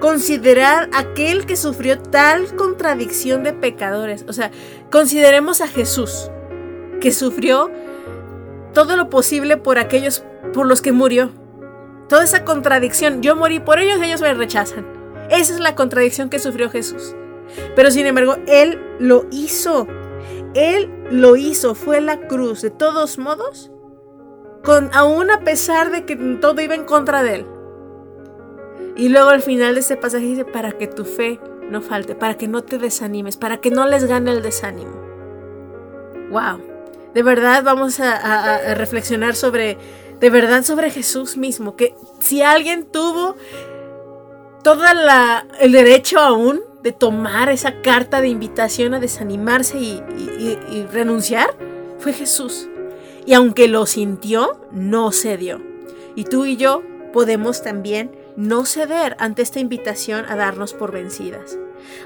considerar 0.00 0.90
aquel 0.92 1.46
que 1.46 1.56
sufrió 1.56 1.98
tal 1.98 2.54
contradicción 2.56 3.42
de 3.42 3.52
pecadores. 3.52 4.24
O 4.28 4.32
sea, 4.32 4.50
consideremos 4.90 5.60
a 5.60 5.66
Jesús, 5.66 6.30
que 7.00 7.12
sufrió 7.12 7.70
todo 8.74 8.96
lo 8.96 9.08
posible 9.08 9.56
por 9.56 9.78
aquellos 9.78 10.22
por 10.52 10.66
los 10.66 10.82
que 10.82 10.92
murió. 10.92 11.30
Toda 12.08 12.24
esa 12.24 12.44
contradicción, 12.44 13.22
yo 13.22 13.36
morí 13.36 13.60
por 13.60 13.78
ellos, 13.78 14.00
ellos 14.02 14.20
me 14.20 14.34
rechazan. 14.34 14.86
Esa 15.30 15.54
es 15.54 15.60
la 15.60 15.74
contradicción 15.74 16.28
que 16.28 16.38
sufrió 16.38 16.70
Jesús. 16.70 17.14
Pero 17.76 17.90
sin 17.90 18.06
embargo, 18.06 18.36
Él 18.46 18.80
lo 18.98 19.26
hizo. 19.30 19.86
Él 20.54 20.90
lo 21.10 21.36
hizo, 21.36 21.74
fue 21.74 22.00
la 22.00 22.26
cruz. 22.26 22.62
De 22.62 22.70
todos 22.70 23.18
modos, 23.18 23.70
con, 24.64 24.90
aún 24.94 25.30
a 25.30 25.40
pesar 25.40 25.90
de 25.90 26.04
que 26.04 26.16
todo 26.16 26.60
iba 26.60 26.74
en 26.74 26.84
contra 26.84 27.22
de 27.22 27.34
él. 27.36 27.46
Y 28.96 29.08
luego 29.08 29.30
al 29.30 29.42
final 29.42 29.74
de 29.74 29.80
ese 29.80 29.96
pasaje 29.96 30.24
dice, 30.24 30.44
para 30.44 30.72
que 30.72 30.86
tu 30.86 31.04
fe 31.04 31.40
no 31.68 31.82
falte, 31.82 32.14
para 32.14 32.36
que 32.36 32.48
no 32.48 32.62
te 32.62 32.78
desanimes, 32.78 33.36
para 33.36 33.58
que 33.58 33.70
no 33.70 33.86
les 33.86 34.04
gane 34.04 34.30
el 34.30 34.42
desánimo. 34.42 34.92
Wow. 36.30 36.60
De 37.12 37.22
verdad 37.22 37.62
vamos 37.62 38.00
a, 38.00 38.74
reflexionar 38.74 39.34
sobre, 39.34 39.78
de 40.24 40.30
verdad 40.30 40.64
sobre 40.64 40.90
Jesús 40.90 41.36
mismo, 41.36 41.76
que 41.76 41.94
si 42.18 42.40
alguien 42.40 42.86
tuvo 42.86 43.36
todo 44.62 44.82
el 45.60 45.70
derecho 45.70 46.18
aún 46.18 46.62
de 46.82 46.92
tomar 46.92 47.50
esa 47.50 47.82
carta 47.82 48.22
de 48.22 48.28
invitación 48.28 48.94
a 48.94 49.00
desanimarse 49.00 49.76
y 49.76 50.86
renunciar, 50.90 51.54
fue 51.98 52.14
Jesús. 52.14 52.70
Y 53.26 53.34
aunque 53.34 53.68
lo 53.68 53.84
sintió, 53.84 54.66
no 54.72 55.12
cedió. 55.12 55.60
Y 56.14 56.24
tú 56.24 56.46
y 56.46 56.56
yo 56.56 56.82
podemos 57.12 57.62
también 57.62 58.10
no 58.34 58.64
ceder 58.64 59.16
ante 59.18 59.42
esta 59.42 59.60
invitación 59.60 60.24
a 60.26 60.36
darnos 60.36 60.72
por 60.72 60.90
vencidas. 60.90 61.58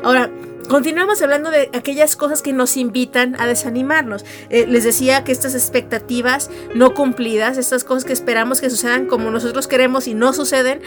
Ahora, 0.03 0.31
continuamos 0.69 1.21
hablando 1.23 1.51
de 1.51 1.71
aquellas 1.73 2.17
cosas 2.17 2.43
que 2.43 2.53
nos 2.53 2.77
invitan 2.77 3.37
a 3.41 3.47
desanimarnos. 3.47 4.25
Eh, 4.51 4.67
les 4.67 4.85
decía 4.85 5.25
que 5.25 5.33
estas 5.33 5.55
expectativas 5.55 6.51
no 6.75 6.95
cumplidas, 6.95 7.59
estas 7.59 7.85
cosas 7.85 8.05
que 8.05 8.13
esperamos 8.13 8.61
que 8.61 8.71
sucedan 8.71 9.07
como 9.07 9.31
nosotros 9.31 9.67
queremos 9.67 10.07
y 10.07 10.15
no 10.15 10.33
suceden, 10.33 10.81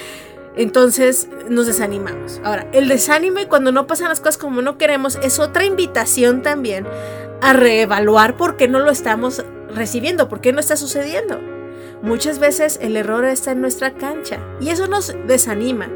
entonces 0.55 1.27
nos 1.49 1.67
desanimamos. 1.67 2.41
Ahora, 2.43 2.67
el 2.73 2.87
desánimo 2.87 3.39
y 3.39 3.45
cuando 3.45 3.71
no 3.71 3.87
pasan 3.87 4.09
las 4.09 4.19
cosas 4.19 4.37
como 4.37 4.61
no 4.61 4.77
queremos 4.77 5.17
es 5.23 5.39
otra 5.39 5.65
invitación 5.65 6.41
también 6.41 6.85
a 7.41 7.53
reevaluar 7.53 8.37
por 8.37 8.57
qué 8.57 8.67
no 8.67 8.79
lo 8.79 8.91
estamos 8.91 9.43
recibiendo, 9.73 10.27
por 10.29 10.41
qué 10.41 10.51
no 10.51 10.59
está 10.59 10.75
sucediendo. 10.75 11.39
Muchas 12.01 12.39
veces 12.39 12.79
el 12.81 12.97
error 12.97 13.25
está 13.25 13.51
en 13.51 13.61
nuestra 13.61 13.93
cancha 13.93 14.39
y 14.59 14.69
eso 14.69 14.87
nos 14.87 15.15
desanima. 15.27 15.87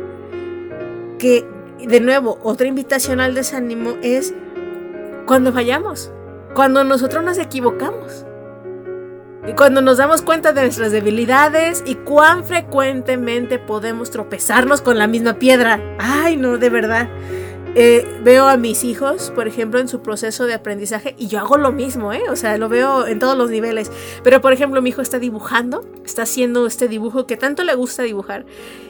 Que 1.19 1.45
de 1.79 1.99
nuevo, 1.99 2.39
otra 2.43 2.67
invitación 2.67 3.19
al 3.19 3.35
desánimo 3.35 3.95
es 4.01 4.33
cuando 5.25 5.51
fallamos, 5.51 6.11
cuando 6.53 6.83
nosotros 6.83 7.23
nos 7.23 7.37
equivocamos. 7.37 8.25
Y 9.47 9.53
cuando 9.53 9.81
nos 9.81 9.97
damos 9.97 10.23
cuenta 10.23 10.53
de 10.53 10.61
nuestras 10.61 10.91
debilidades 10.91 11.83
y 11.85 11.95
cuán 11.95 12.43
frecuentemente 12.43 13.59
podemos 13.59 14.09
tropezarnos 14.09 14.81
con 14.81 14.97
la 14.97 15.05
misma 15.05 15.35
piedra. 15.35 15.79
Ay, 15.99 16.35
no, 16.35 16.57
de 16.57 16.69
verdad. 16.69 17.09
Eh, 17.77 18.21
veo 18.23 18.47
a 18.47 18.57
mis 18.57 18.83
hijos, 18.83 19.31
por 19.35 19.47
ejemplo, 19.47 19.79
en 19.79 19.87
su 19.87 20.01
proceso 20.01 20.45
de 20.45 20.53
aprendizaje 20.53 21.13
y 21.17 21.27
yo 21.27 21.39
hago 21.39 21.57
lo 21.57 21.73
mismo, 21.73 22.13
¿eh? 22.13 22.23
O 22.29 22.35
sea, 22.37 22.57
lo 22.57 22.69
veo 22.69 23.05
en 23.05 23.19
todos 23.19 23.37
los 23.37 23.51
niveles. 23.51 23.91
Pero, 24.23 24.41
por 24.41 24.53
ejemplo, 24.53 24.81
mi 24.81 24.89
hijo 24.89 25.01
está 25.01 25.19
dibujando, 25.19 25.85
está 26.05 26.23
haciendo 26.23 26.65
este 26.65 26.87
dibujo 26.87 27.27
que 27.27 27.37
tanto 27.37 27.63
le 27.63 27.75
gusta 27.75 28.01
dibujar 28.03 28.45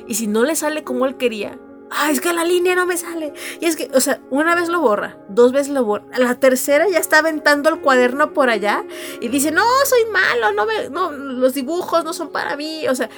y 0.08 0.14
si 0.14 0.28
no 0.28 0.46
le 0.46 0.56
sale 0.56 0.84
como 0.84 1.08
él 1.08 1.18
quería, 1.18 1.58
ah, 1.92 2.12
es 2.12 2.22
que 2.22 2.34
la 2.34 2.44
línea 2.44 2.76
no 2.76 2.86
me 2.86 2.98
sale. 2.98 3.34
Y 3.60 3.66
es 3.66 3.76
que, 3.76 3.90
o 3.94 4.00
sea, 4.00 4.22
una 4.30 4.56
vez 4.56 4.70
lo 4.70 4.82
borra, 4.82 5.18
dos 5.30 5.52
veces 5.52 5.74
lo 5.74 5.84
borra, 5.84 6.06
la 6.18 6.36
tercera 6.36 6.88
ya 6.90 7.00
está 7.00 7.20
aventando 7.20 7.70
el 7.70 7.82
cuaderno 7.82 8.34
por 8.34 8.50
allá 8.50 8.84
y 9.22 9.28
dice, 9.30 9.52
no, 9.52 9.64
soy 9.86 10.06
malo, 10.12 10.54
no, 10.54 10.66
me, 10.66 10.90
no 10.90 11.12
los 11.12 11.54
dibujos 11.54 12.04
no 12.04 12.14
son 12.14 12.30
para 12.30 12.56
mí. 12.56 12.88
O 12.88 12.96
sea, 12.96 13.10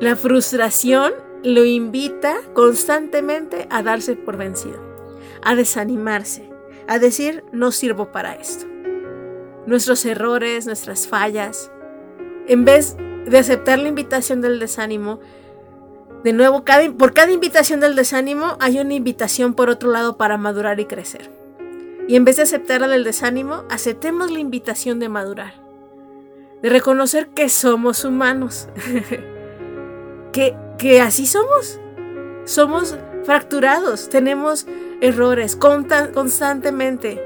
la 0.00 0.16
frustración 0.16 1.12
lo 1.42 1.64
invita 1.64 2.40
constantemente 2.54 3.66
a 3.70 3.82
darse 3.82 4.16
por 4.16 4.36
vencido, 4.36 4.80
a 5.42 5.54
desanimarse, 5.54 6.50
a 6.86 6.98
decir 6.98 7.44
no 7.52 7.72
sirvo 7.72 8.10
para 8.12 8.34
esto. 8.34 8.66
Nuestros 9.66 10.04
errores, 10.06 10.66
nuestras 10.66 11.06
fallas, 11.06 11.70
en 12.46 12.64
vez 12.64 12.96
de 13.26 13.38
aceptar 13.38 13.78
la 13.78 13.88
invitación 13.88 14.40
del 14.40 14.58
desánimo, 14.58 15.20
de 16.24 16.32
nuevo, 16.32 16.64
por 16.96 17.14
cada 17.14 17.32
invitación 17.32 17.80
del 17.80 17.94
desánimo 17.94 18.56
hay 18.60 18.78
una 18.78 18.94
invitación 18.94 19.54
por 19.54 19.70
otro 19.70 19.90
lado 19.90 20.16
para 20.16 20.36
madurar 20.36 20.80
y 20.80 20.86
crecer. 20.86 21.30
Y 22.08 22.16
en 22.16 22.24
vez 22.24 22.36
de 22.36 22.42
aceptar 22.42 22.80
la 22.80 22.88
del 22.88 23.04
desánimo, 23.04 23.64
aceptemos 23.70 24.30
la 24.30 24.40
invitación 24.40 24.98
de 24.98 25.08
madurar, 25.08 25.54
de 26.62 26.68
reconocer 26.70 27.28
que 27.28 27.48
somos 27.48 28.04
humanos, 28.04 28.68
que 30.32 30.56
que 30.78 31.00
así 31.00 31.26
somos. 31.26 31.78
Somos 32.44 32.96
fracturados, 33.24 34.08
tenemos 34.08 34.66
errores 35.02 35.56
constantemente. 35.56 37.20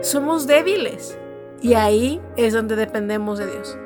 Somos 0.00 0.46
débiles. 0.46 1.18
Y 1.60 1.74
ahí 1.74 2.20
es 2.36 2.54
donde 2.54 2.76
dependemos 2.76 3.38
de 3.38 3.46
Dios. 3.50 3.76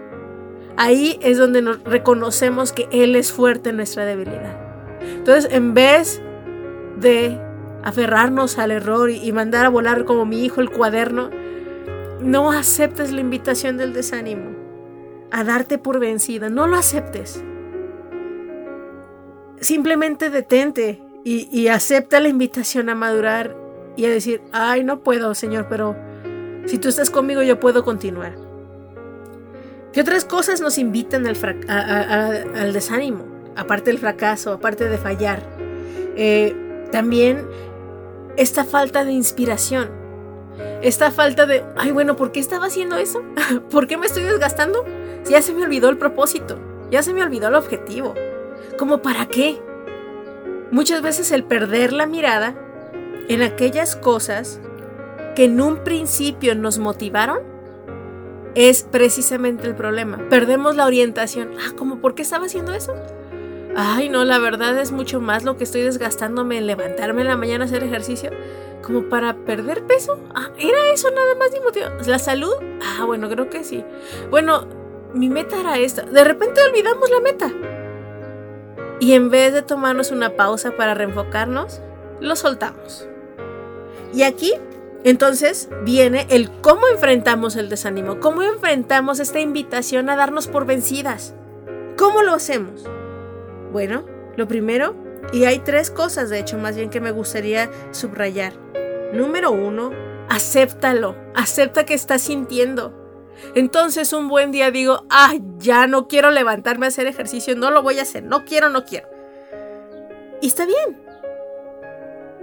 Ahí 0.82 1.16
es 1.22 1.38
donde 1.38 1.62
reconocemos 1.84 2.72
que 2.72 2.88
Él 2.90 3.14
es 3.14 3.30
fuerte 3.30 3.70
en 3.70 3.76
nuestra 3.76 4.04
debilidad. 4.04 4.58
Entonces, 5.00 5.48
en 5.52 5.74
vez 5.74 6.20
de 6.98 7.38
aferrarnos 7.84 8.58
al 8.58 8.72
error 8.72 9.08
y 9.08 9.30
mandar 9.30 9.64
a 9.64 9.68
volar 9.68 10.04
como 10.04 10.26
mi 10.26 10.44
hijo 10.44 10.60
el 10.60 10.70
cuaderno, 10.70 11.30
no 12.20 12.50
aceptes 12.50 13.12
la 13.12 13.20
invitación 13.20 13.76
del 13.76 13.92
desánimo 13.92 14.50
a 15.30 15.44
darte 15.44 15.78
por 15.78 16.00
vencida. 16.00 16.50
No 16.50 16.66
lo 16.66 16.76
aceptes 16.76 17.44
simplemente 19.60 20.30
detente 20.30 21.00
y, 21.22 21.68
acepta 21.68 22.18
la 22.18 22.26
invitación 22.26 22.88
a 22.88 22.96
madurar 22.96 23.56
y 23.96 24.06
a 24.06 24.10
decir, 24.10 24.42
ay, 24.50 24.82
no 24.82 25.04
puedo, 25.04 25.36
Señor, 25.36 25.68
pero 25.68 25.94
si 26.66 26.78
tú 26.78 26.88
estás 26.88 27.10
conmigo 27.10 27.42
yo 27.42 27.60
puedo 27.60 27.84
continuar. 27.84 28.51
¿Qué 29.92 30.00
otras 30.00 30.24
cosas 30.24 30.60
nos 30.60 30.78
invitan 30.78 31.26
al, 31.26 32.72
desánimo? 32.72 33.26
Aparte 33.56 33.90
del 33.90 33.98
fracaso, 33.98 34.52
aparte 34.52 34.88
de 34.88 34.96
fallar. 34.96 35.42
Eh, 36.16 36.56
también 36.90 37.46
esta 38.36 38.64
falta 38.64 39.04
de 39.04 39.12
inspiración. 39.12 39.90
Esta 40.80 41.10
falta 41.10 41.44
de, 41.46 41.64
ay, 41.76 41.92
bueno, 41.92 42.16
¿por 42.16 42.32
qué 42.32 42.40
estaba 42.40 42.66
haciendo 42.66 42.96
eso? 42.96 43.22
¿Por 43.70 43.86
qué 43.86 43.98
me 43.98 44.06
estoy 44.06 44.22
desgastando? 44.22 44.84
Si 45.24 45.32
ya 45.32 45.42
se 45.42 45.52
me 45.52 45.62
olvidó 45.62 45.90
el 45.90 45.98
propósito, 45.98 46.58
ya 46.90 47.02
se 47.02 47.12
me 47.12 47.22
olvidó 47.22 47.48
el 47.48 47.54
objetivo. 47.54 48.14
¿Cómo 48.78 49.02
para 49.02 49.26
qué? 49.26 49.60
Muchas 50.70 51.02
veces 51.02 51.32
el 51.32 51.44
perder 51.44 51.92
la 51.92 52.06
mirada 52.06 52.54
en 53.28 53.42
aquellas 53.42 53.94
cosas 53.94 54.58
que 55.36 55.44
en 55.44 55.60
un 55.60 55.84
principio 55.84 56.54
nos 56.54 56.78
motivaron 56.78 57.51
es 58.54 58.82
precisamente 58.82 59.66
el 59.66 59.74
problema. 59.74 60.18
Perdemos 60.28 60.76
la 60.76 60.86
orientación. 60.86 61.52
Ah, 61.58 61.72
¿cómo 61.76 62.00
por 62.00 62.14
qué 62.14 62.22
estaba 62.22 62.46
haciendo 62.46 62.72
eso? 62.72 62.94
Ay, 63.74 64.08
no, 64.08 64.24
la 64.24 64.38
verdad 64.38 64.78
es 64.78 64.92
mucho 64.92 65.20
más 65.20 65.44
lo 65.44 65.56
que 65.56 65.64
estoy 65.64 65.80
desgastándome 65.82 66.58
en 66.58 66.66
levantarme 66.66 67.22
en 67.22 67.28
la 67.28 67.36
mañana 67.36 67.64
a 67.64 67.66
hacer 67.66 67.82
ejercicio. 67.82 68.30
Como 68.82 69.08
para 69.08 69.34
perder 69.36 69.84
peso. 69.84 70.18
Ah, 70.34 70.50
¿era 70.58 70.92
eso 70.92 71.08
nada 71.10 71.34
más 71.36 71.52
mi 71.52 71.60
motivo? 71.60 71.86
¿La 72.06 72.18
salud? 72.18 72.52
Ah, 72.82 73.04
bueno, 73.06 73.28
creo 73.30 73.48
que 73.48 73.64
sí. 73.64 73.84
Bueno, 74.30 74.66
mi 75.14 75.28
meta 75.28 75.58
era 75.60 75.78
esta. 75.78 76.02
De 76.02 76.24
repente 76.24 76.60
olvidamos 76.62 77.10
la 77.10 77.20
meta. 77.20 77.52
y 79.00 79.14
en 79.14 79.30
vez 79.30 79.52
de 79.52 79.62
tomarnos 79.62 80.12
una 80.12 80.36
pausa 80.36 80.76
para 80.76 80.94
reenfocarnos, 80.94 81.80
lo 82.20 82.36
soltamos. 82.36 83.08
Y 84.14 84.22
aquí 84.22 84.54
entonces 85.04 85.68
viene 85.84 86.26
el 86.30 86.50
cómo 86.60 86.86
enfrentamos 86.88 87.56
el 87.56 87.68
desánimo, 87.68 88.20
cómo 88.20 88.42
enfrentamos 88.42 89.18
esta 89.18 89.40
invitación 89.40 90.08
a 90.08 90.16
darnos 90.16 90.46
por 90.46 90.64
vencidas. 90.64 91.34
¿Cómo 91.96 92.22
lo 92.22 92.34
hacemos? 92.34 92.84
Bueno, 93.72 94.04
lo 94.36 94.46
primero, 94.46 94.94
y 95.32 95.44
hay 95.44 95.58
tres 95.58 95.90
cosas 95.90 96.30
de 96.30 96.38
hecho 96.38 96.58
más 96.58 96.76
bien 96.76 96.90
que 96.90 97.00
me 97.00 97.10
gustaría 97.10 97.70
subrayar. 97.90 98.52
Número 99.12 99.50
uno, 99.50 99.90
acéptalo, 100.28 101.16
acepta 101.34 101.84
que 101.84 101.94
estás 101.94 102.22
sintiendo. 102.22 102.98
Entonces 103.54 104.12
un 104.12 104.28
buen 104.28 104.52
día 104.52 104.70
digo, 104.70 105.04
ah, 105.10 105.34
ya 105.58 105.86
no 105.86 106.06
quiero 106.06 106.30
levantarme 106.30 106.86
a 106.86 106.88
hacer 106.88 107.06
ejercicio, 107.06 107.56
no 107.56 107.70
lo 107.70 107.82
voy 107.82 107.98
a 107.98 108.02
hacer, 108.02 108.22
no 108.22 108.44
quiero, 108.44 108.68
no 108.68 108.84
quiero. 108.84 109.08
Y 110.40 110.46
está 110.46 110.64
bien, 110.66 111.02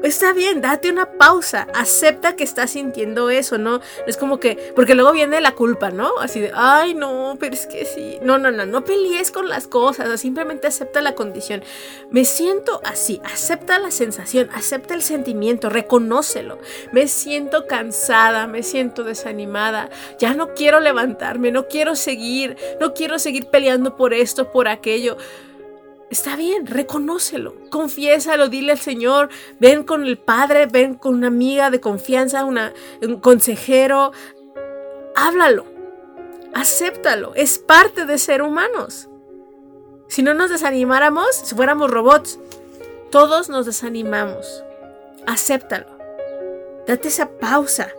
Está 0.04 0.32
bien, 0.32 0.62
date 0.62 0.90
una 0.90 1.12
pausa, 1.18 1.68
acepta 1.74 2.38
que 2.38 2.46
estás 2.46 2.72
sintiendo 2.72 3.30
eso, 3.30 3.58
¿no? 3.58 3.82
Es 4.08 4.16
como 4.16 4.40
que, 4.40 4.72
porque 4.74 4.96
luego 4.96 5.12
viene 5.12 5.42
la 5.42 5.52
culpa, 5.52 5.92
¿no? 5.92 6.12
Así 6.22 6.40
de, 6.40 6.52
ay, 6.56 6.94
no, 6.94 7.36
pero 7.38 7.54
es 7.54 7.68
que 7.68 7.84
sí. 7.84 8.18
No, 8.22 8.38
no, 8.38 8.50
no, 8.50 8.66
no 8.66 8.86
pelees 8.86 9.30
con 9.30 9.50
las 9.50 9.68
cosas, 9.68 10.22
simplemente 10.22 10.68
acepta 10.68 11.02
la 11.02 11.16
condición. 11.16 11.64
Me 12.12 12.24
siento 12.24 12.80
así, 12.86 13.20
acepta 13.26 13.78
la 13.78 13.92
sensación, 13.92 14.50
acepta 14.54 14.94
el 14.94 15.02
sentimiento, 15.02 15.70
reconócelo. 15.70 16.60
Me 16.94 17.10
siento 17.10 17.68
cansada, 17.68 18.48
me 18.48 18.64
siento 18.64 19.04
desanimada, 19.04 19.90
ya 20.18 20.34
no 20.34 20.54
quiero 20.54 20.80
levantarme, 20.80 21.52
no 21.52 21.68
quiero 21.68 21.96
seguir, 21.96 22.56
no 22.80 22.94
quiero 22.94 23.20
seguir 23.20 23.48
peleando 23.48 23.98
por 23.98 24.14
esto, 24.14 24.52
por 24.52 24.70
aquello. 24.70 25.18
Está 26.10 26.36
bien, 26.36 26.66
reconócelo, 26.66 27.54
confiésalo, 27.70 28.50
dile 28.50 28.72
al 28.72 28.80
Señor, 28.80 29.30
ven 29.60 29.84
con 29.84 30.06
el 30.06 30.18
Padre, 30.18 30.66
ven 30.66 30.96
con 30.96 31.14
una 31.14 31.28
amiga 31.28 31.70
de 31.70 31.80
confianza, 31.80 32.46
un 32.46 33.20
consejero, 33.22 34.12
háblalo, 35.16 35.66
acéptalo, 36.54 37.34
es 37.36 37.60
parte 37.60 38.06
de 38.08 38.18
ser 38.18 38.42
humanos. 38.42 39.08
Si 40.08 40.24
no 40.24 40.34
nos 40.34 40.50
desanimáramos, 40.50 41.36
si 41.36 41.54
fuéramos 41.54 41.92
robots, 41.92 42.40
todos 43.12 43.48
nos 43.50 43.68
desanimamos. 43.68 44.64
Acéptalo. 45.28 45.86
Date 46.88 47.10
esa 47.10 47.30
pausa 47.30 47.92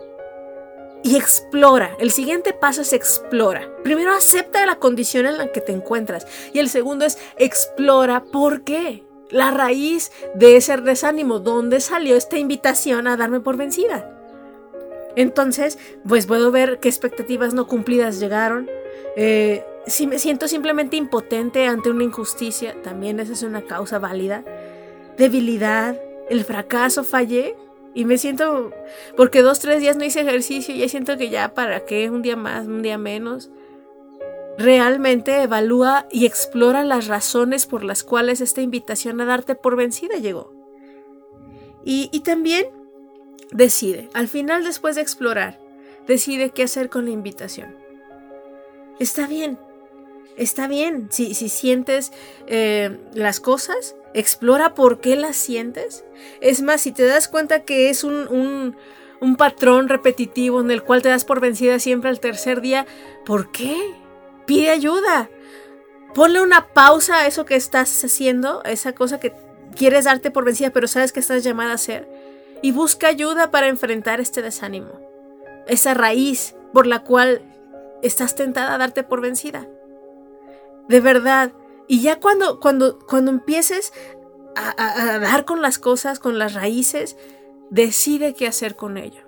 y 1.03 1.15
explora. 1.15 1.95
El 1.99 2.11
siguiente 2.11 2.53
paso 2.53 2.81
es 2.81 2.93
explora. 2.93 3.69
Primero 3.83 4.11
acepta 4.11 4.65
la 4.65 4.75
condición 4.75 5.25
en 5.25 5.37
la 5.37 5.51
que 5.51 5.61
te 5.61 5.71
encuentras 5.71 6.27
y 6.53 6.59
el 6.59 6.69
segundo 6.69 7.05
es 7.05 7.17
explora 7.37 8.23
por 8.23 8.63
qué. 8.63 9.03
La 9.29 9.51
raíz 9.51 10.11
de 10.35 10.57
ese 10.57 10.75
desánimo, 10.77 11.39
¿dónde 11.39 11.79
salió 11.79 12.17
esta 12.17 12.37
invitación 12.37 13.07
a 13.07 13.15
darme 13.15 13.39
por 13.39 13.55
vencida? 13.55 14.17
Entonces, 15.15 15.77
pues 16.07 16.25
puedo 16.25 16.51
ver 16.51 16.79
qué 16.79 16.89
expectativas 16.89 17.53
no 17.53 17.67
cumplidas 17.67 18.19
llegaron. 18.19 18.69
Eh, 19.15 19.63
si 19.87 20.07
me 20.07 20.19
siento 20.19 20.47
simplemente 20.47 20.97
impotente 20.97 21.65
ante 21.65 21.89
una 21.89 22.03
injusticia, 22.03 22.75
también 22.83 23.19
esa 23.19 23.33
es 23.33 23.43
una 23.43 23.61
causa 23.63 23.99
válida. 23.99 24.43
Debilidad, 25.17 25.99
el 26.29 26.43
fracaso, 26.43 27.03
fallé, 27.03 27.55
y 27.93 28.05
me 28.05 28.17
siento, 28.17 28.71
porque 29.17 29.41
dos, 29.41 29.59
tres 29.59 29.81
días 29.81 29.97
no 29.97 30.05
hice 30.05 30.21
ejercicio 30.21 30.73
y 30.73 30.79
ya 30.79 30.89
siento 30.89 31.17
que 31.17 31.29
ya 31.29 31.53
para 31.53 31.85
qué, 31.85 32.09
un 32.09 32.21
día 32.21 32.35
más, 32.35 32.67
un 32.67 32.81
día 32.81 32.97
menos. 32.97 33.49
Realmente 34.57 35.41
evalúa 35.41 36.07
y 36.11 36.25
explora 36.25 36.83
las 36.83 37.07
razones 37.07 37.65
por 37.65 37.83
las 37.83 38.03
cuales 38.03 38.41
esta 38.41 38.61
invitación 38.61 39.19
a 39.19 39.25
darte 39.25 39.55
por 39.55 39.75
vencida 39.75 40.17
llegó. 40.17 40.53
Y, 41.83 42.09
y 42.11 42.21
también 42.21 42.67
decide, 43.51 44.09
al 44.13 44.27
final 44.27 44.63
después 44.63 44.95
de 44.95 45.01
explorar, 45.01 45.59
decide 46.07 46.51
qué 46.51 46.63
hacer 46.63 46.89
con 46.89 47.05
la 47.05 47.11
invitación. 47.11 47.75
Está 48.99 49.25
bien, 49.27 49.57
está 50.37 50.67
bien. 50.67 51.07
Si, 51.11 51.33
si 51.33 51.49
sientes 51.49 52.11
eh, 52.47 52.99
las 53.13 53.39
cosas, 53.39 53.95
explora 54.13 54.73
por 54.73 54.99
qué 54.99 55.15
las 55.15 55.35
sientes. 55.35 56.03
Es 56.41 56.61
más, 56.61 56.81
si 56.81 56.91
te 56.91 57.05
das 57.05 57.27
cuenta 57.27 57.61
que 57.61 57.89
es 57.89 58.03
un, 58.03 58.75
un, 59.21 59.35
patrón 59.37 59.89
repetitivo 59.89 60.61
en 60.61 60.71
el 60.71 60.83
cual 60.83 61.01
te 61.01 61.09
das 61.09 61.25
por 61.25 61.39
vencida 61.39 61.79
siempre 61.79 62.09
al 62.09 62.19
tercer 62.19 62.61
día, 62.61 62.85
¿por 63.25 63.51
qué? 63.51 63.77
Pide 64.45 64.69
ayuda. 64.69 65.29
Ponle 66.13 66.41
una 66.41 66.67
pausa 66.67 67.19
a 67.19 67.27
eso 67.27 67.45
que 67.45 67.55
estás 67.55 68.03
haciendo, 68.03 68.61
a 68.65 68.71
esa 68.71 68.93
cosa 68.93 69.19
que 69.19 69.33
quieres 69.75 70.05
darte 70.05 70.31
por 70.31 70.45
vencida, 70.45 70.71
pero 70.71 70.87
sabes 70.87 71.11
que 71.11 71.19
estás 71.19 71.43
llamada 71.43 71.71
a 71.71 71.75
hacer. 71.75 72.07
Y 72.61 72.71
busca 72.71 73.07
ayuda 73.07 73.51
para 73.51 73.67
enfrentar 73.67 74.19
este 74.19 74.41
desánimo. 74.41 74.99
Esa 75.67 75.93
raíz 75.93 76.55
por 76.73 76.85
la 76.85 77.03
cual 77.03 77.41
estás 78.01 78.35
tentada 78.35 78.73
a 78.73 78.77
darte 78.77 79.03
por 79.03 79.21
vencida. 79.21 79.67
De 80.87 80.99
verdad, 80.99 81.51
y 81.91 81.99
ya 81.99 82.21
cuando, 82.21 82.61
cuando, 82.61 82.99
cuando 82.99 83.31
empieces 83.31 83.91
a, 84.55 85.19
dar 85.19 85.43
con 85.43 85.61
las 85.61 85.77
cosas, 85.77 86.19
con 86.19 86.39
las 86.39 86.53
raíces, 86.53 87.17
decide 87.69 88.33
qué 88.33 88.47
hacer 88.47 88.77
con 88.77 88.95
ello. 88.97 89.23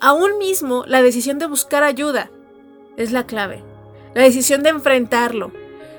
Aún 0.00 0.36
mismo, 0.38 0.82
la 0.88 1.02
decisión 1.02 1.38
de 1.38 1.46
buscar 1.46 1.84
ayuda 1.84 2.28
es 2.96 3.12
la 3.12 3.26
clave. 3.26 3.62
La 4.12 4.22
decisión 4.22 4.64
de 4.64 4.70
enfrentarlo. 4.70 5.52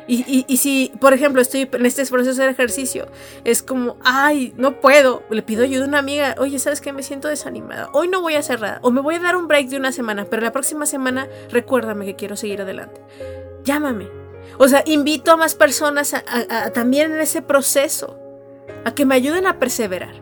Y, 0.06 0.44
y, 0.46 0.58
si, 0.58 0.92
por 1.00 1.14
ejemplo, 1.14 1.42
estoy 1.42 1.70
en 1.72 1.86
este 1.86 2.06
proceso 2.08 2.42
de 2.42 2.50
ejercicio, 2.50 3.08
es 3.46 3.64
como, 3.64 3.96
ay, 4.04 4.54
no 4.58 4.82
puedo, 4.82 5.24
le 5.30 5.44
pido 5.44 5.64
ayuda 5.64 5.86
a 5.86 5.88
una 5.88 6.00
amiga, 6.00 6.36
oye, 6.40 6.60
¿sabes 6.60 6.82
qué? 6.82 6.92
Me 6.92 7.04
siento 7.04 7.30
desanimada, 7.30 7.90
hoy 7.94 8.10
no 8.10 8.20
voy 8.20 8.34
a 8.34 8.40
hacer 8.40 8.60
nada, 8.60 8.80
o 8.82 8.92
me 8.92 9.00
voy 9.00 9.16
a 9.16 9.20
dar 9.20 9.38
un 9.38 9.48
break 9.48 9.70
de 9.70 9.78
una 9.78 9.94
semana, 9.94 10.26
pero 10.26 10.42
la 10.42 10.52
próxima 10.52 10.86
semana 10.86 11.30
recuérdame 11.52 12.04
que 12.04 12.18
quiero 12.18 12.36
seguir 12.36 12.62
adelante. 12.62 13.00
Llámame, 13.64 14.21
o 14.58 14.68
sea, 14.68 14.84
invito 14.86 15.32
a 15.32 15.38
más 15.38 15.56
personas 15.56 16.14
a, 16.14 16.72
también 16.72 17.14
en 17.14 17.22
ese 17.22 17.42
proceso, 17.42 18.20
a 18.86 18.94
que 18.94 19.06
me 19.06 19.16
ayuden 19.16 19.48
a 19.48 19.60
perseverar. 19.60 20.22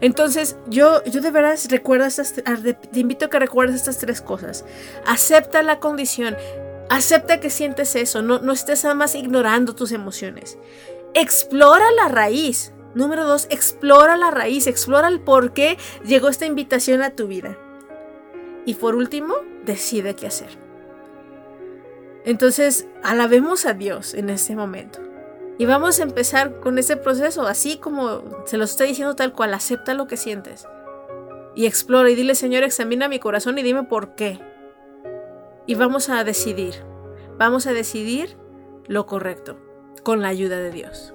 Entonces, 0.00 0.56
yo, 0.66 1.02
yo 1.04 1.20
de 1.20 1.30
verdad 1.30 1.58
recuerdo 1.68 2.06
estas, 2.06 2.34
te 2.34 3.00
invito 3.00 3.26
a 3.26 3.30
que 3.30 3.38
recuerdes 3.38 3.76
estas 3.76 3.98
tres 3.98 4.20
cosas. 4.20 4.64
Acepta 5.06 5.62
la 5.62 5.78
condición, 5.78 6.36
acepta 6.90 7.40
que 7.40 7.50
sientes 7.50 7.94
eso, 7.96 8.22
no, 8.22 8.38
no 8.40 8.52
estés 8.52 8.84
nada 8.84 8.94
más 8.94 9.14
ignorando 9.14 9.74
tus 9.74 9.92
emociones. 9.92 10.58
Explora 11.14 11.84
la 11.92 12.08
raíz. 12.08 12.72
Número 12.94 13.26
dos, 13.26 13.48
explora 13.50 14.16
la 14.16 14.30
raíz, 14.30 14.68
explora 14.68 15.08
el 15.08 15.20
por 15.20 15.52
qué 15.52 15.78
llegó 16.04 16.28
esta 16.28 16.46
invitación 16.46 17.02
a 17.02 17.10
tu 17.10 17.26
vida. 17.26 17.58
Y 18.66 18.74
por 18.74 18.94
último, 18.94 19.34
decide 19.64 20.14
qué 20.14 20.28
hacer. 20.28 20.63
Entonces, 22.24 22.88
alabemos 23.02 23.66
a 23.66 23.74
Dios 23.74 24.14
en 24.14 24.30
este 24.30 24.56
momento. 24.56 25.00
Y 25.58 25.66
vamos 25.66 26.00
a 26.00 26.02
empezar 26.02 26.58
con 26.60 26.78
ese 26.78 26.96
proceso, 26.96 27.46
así 27.46 27.76
como 27.76 28.22
se 28.46 28.56
lo 28.56 28.64
estoy 28.64 28.88
diciendo 28.88 29.14
tal 29.14 29.32
cual, 29.32 29.54
acepta 29.54 29.94
lo 29.94 30.06
que 30.06 30.16
sientes. 30.16 30.66
Y 31.54 31.66
explora 31.66 32.10
y 32.10 32.14
dile, 32.14 32.34
Señor, 32.34 32.64
examina 32.64 33.08
mi 33.08 33.20
corazón 33.20 33.58
y 33.58 33.62
dime 33.62 33.84
por 33.84 34.14
qué. 34.14 34.40
Y 35.66 35.76
vamos 35.76 36.08
a 36.08 36.24
decidir, 36.24 36.74
vamos 37.38 37.66
a 37.66 37.72
decidir 37.72 38.36
lo 38.86 39.06
correcto, 39.06 39.56
con 40.02 40.20
la 40.20 40.28
ayuda 40.28 40.58
de 40.58 40.70
Dios. 40.70 41.14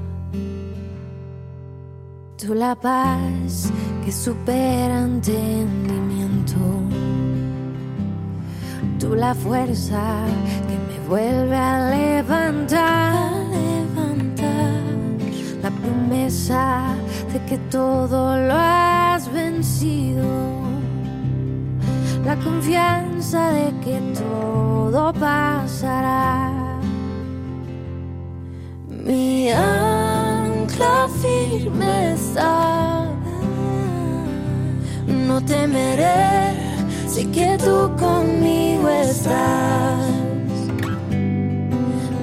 Tú 2.41 2.55
la 2.55 2.73
paz 2.73 3.71
que 4.03 4.11
supera 4.11 5.01
entendimiento. 5.01 6.57
Tú 8.99 9.13
la 9.15 9.35
fuerza 9.35 10.25
que 10.67 10.77
me 10.89 11.07
vuelve 11.07 11.55
a 11.55 11.89
levantar, 11.91 13.31
levantar. 13.51 14.81
La 15.61 15.69
promesa 15.69 16.95
de 17.31 17.39
que 17.45 17.57
todo 17.69 18.37
lo 18.37 18.55
has 18.55 19.31
vencido 19.31 20.61
la 22.25 22.35
confianza 22.37 23.51
de 23.51 23.73
que 23.83 23.99
todo 24.13 25.11
pasará. 25.13 26.51
Mi 28.89 29.49
ancla 29.49 29.90
firme 31.21 32.13
está, 32.13 33.05
no 35.07 35.41
temeré, 35.41 36.53
sé 37.07 37.29
que 37.31 37.57
tú 37.57 37.91
conmigo 37.97 38.89
estás. 38.89 40.09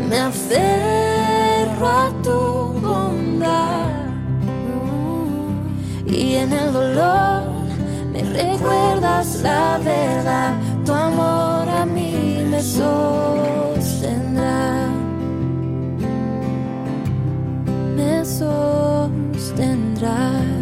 Me 0.08 0.18
aferro 0.20 1.86
a 1.86 2.10
tu 2.22 2.38
bondad 2.80 3.90
y 6.06 6.34
en 6.34 6.52
el 6.52 6.72
dolor 6.72 7.42
me 8.12 8.22
recuerdas 8.22 9.40
la 9.42 9.78
verdad, 9.84 10.54
tu 10.84 10.92
amor 10.92 11.68
a 11.68 11.84
mí 11.84 12.42
me 12.50 12.62
sostendrá. 12.62 14.18
Me 18.28 18.34
sostendrás. 19.32 20.57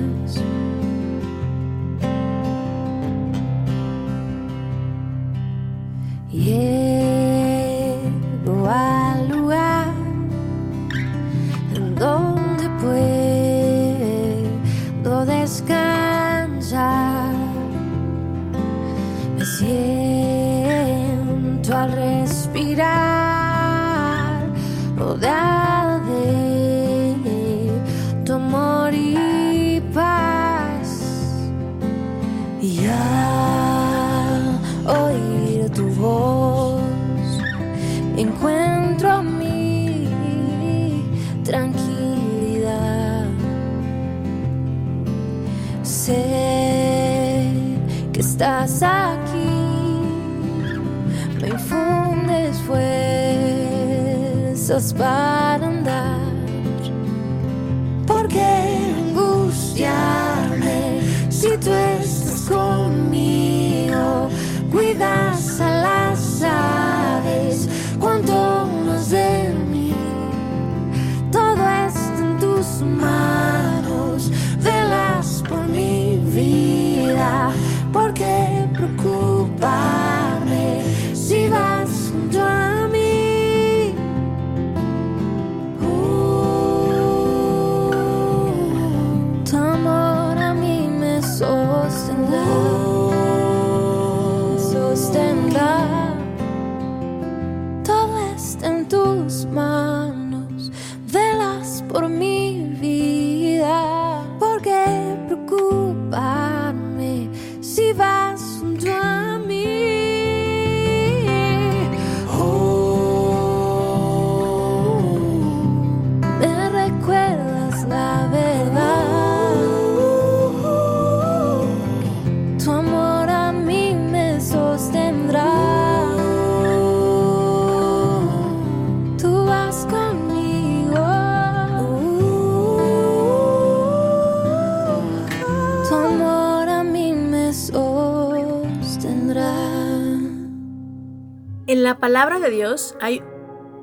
Palabra 142.07 142.39
de 142.39 142.51
Dios 142.51 142.95
hay 143.01 143.21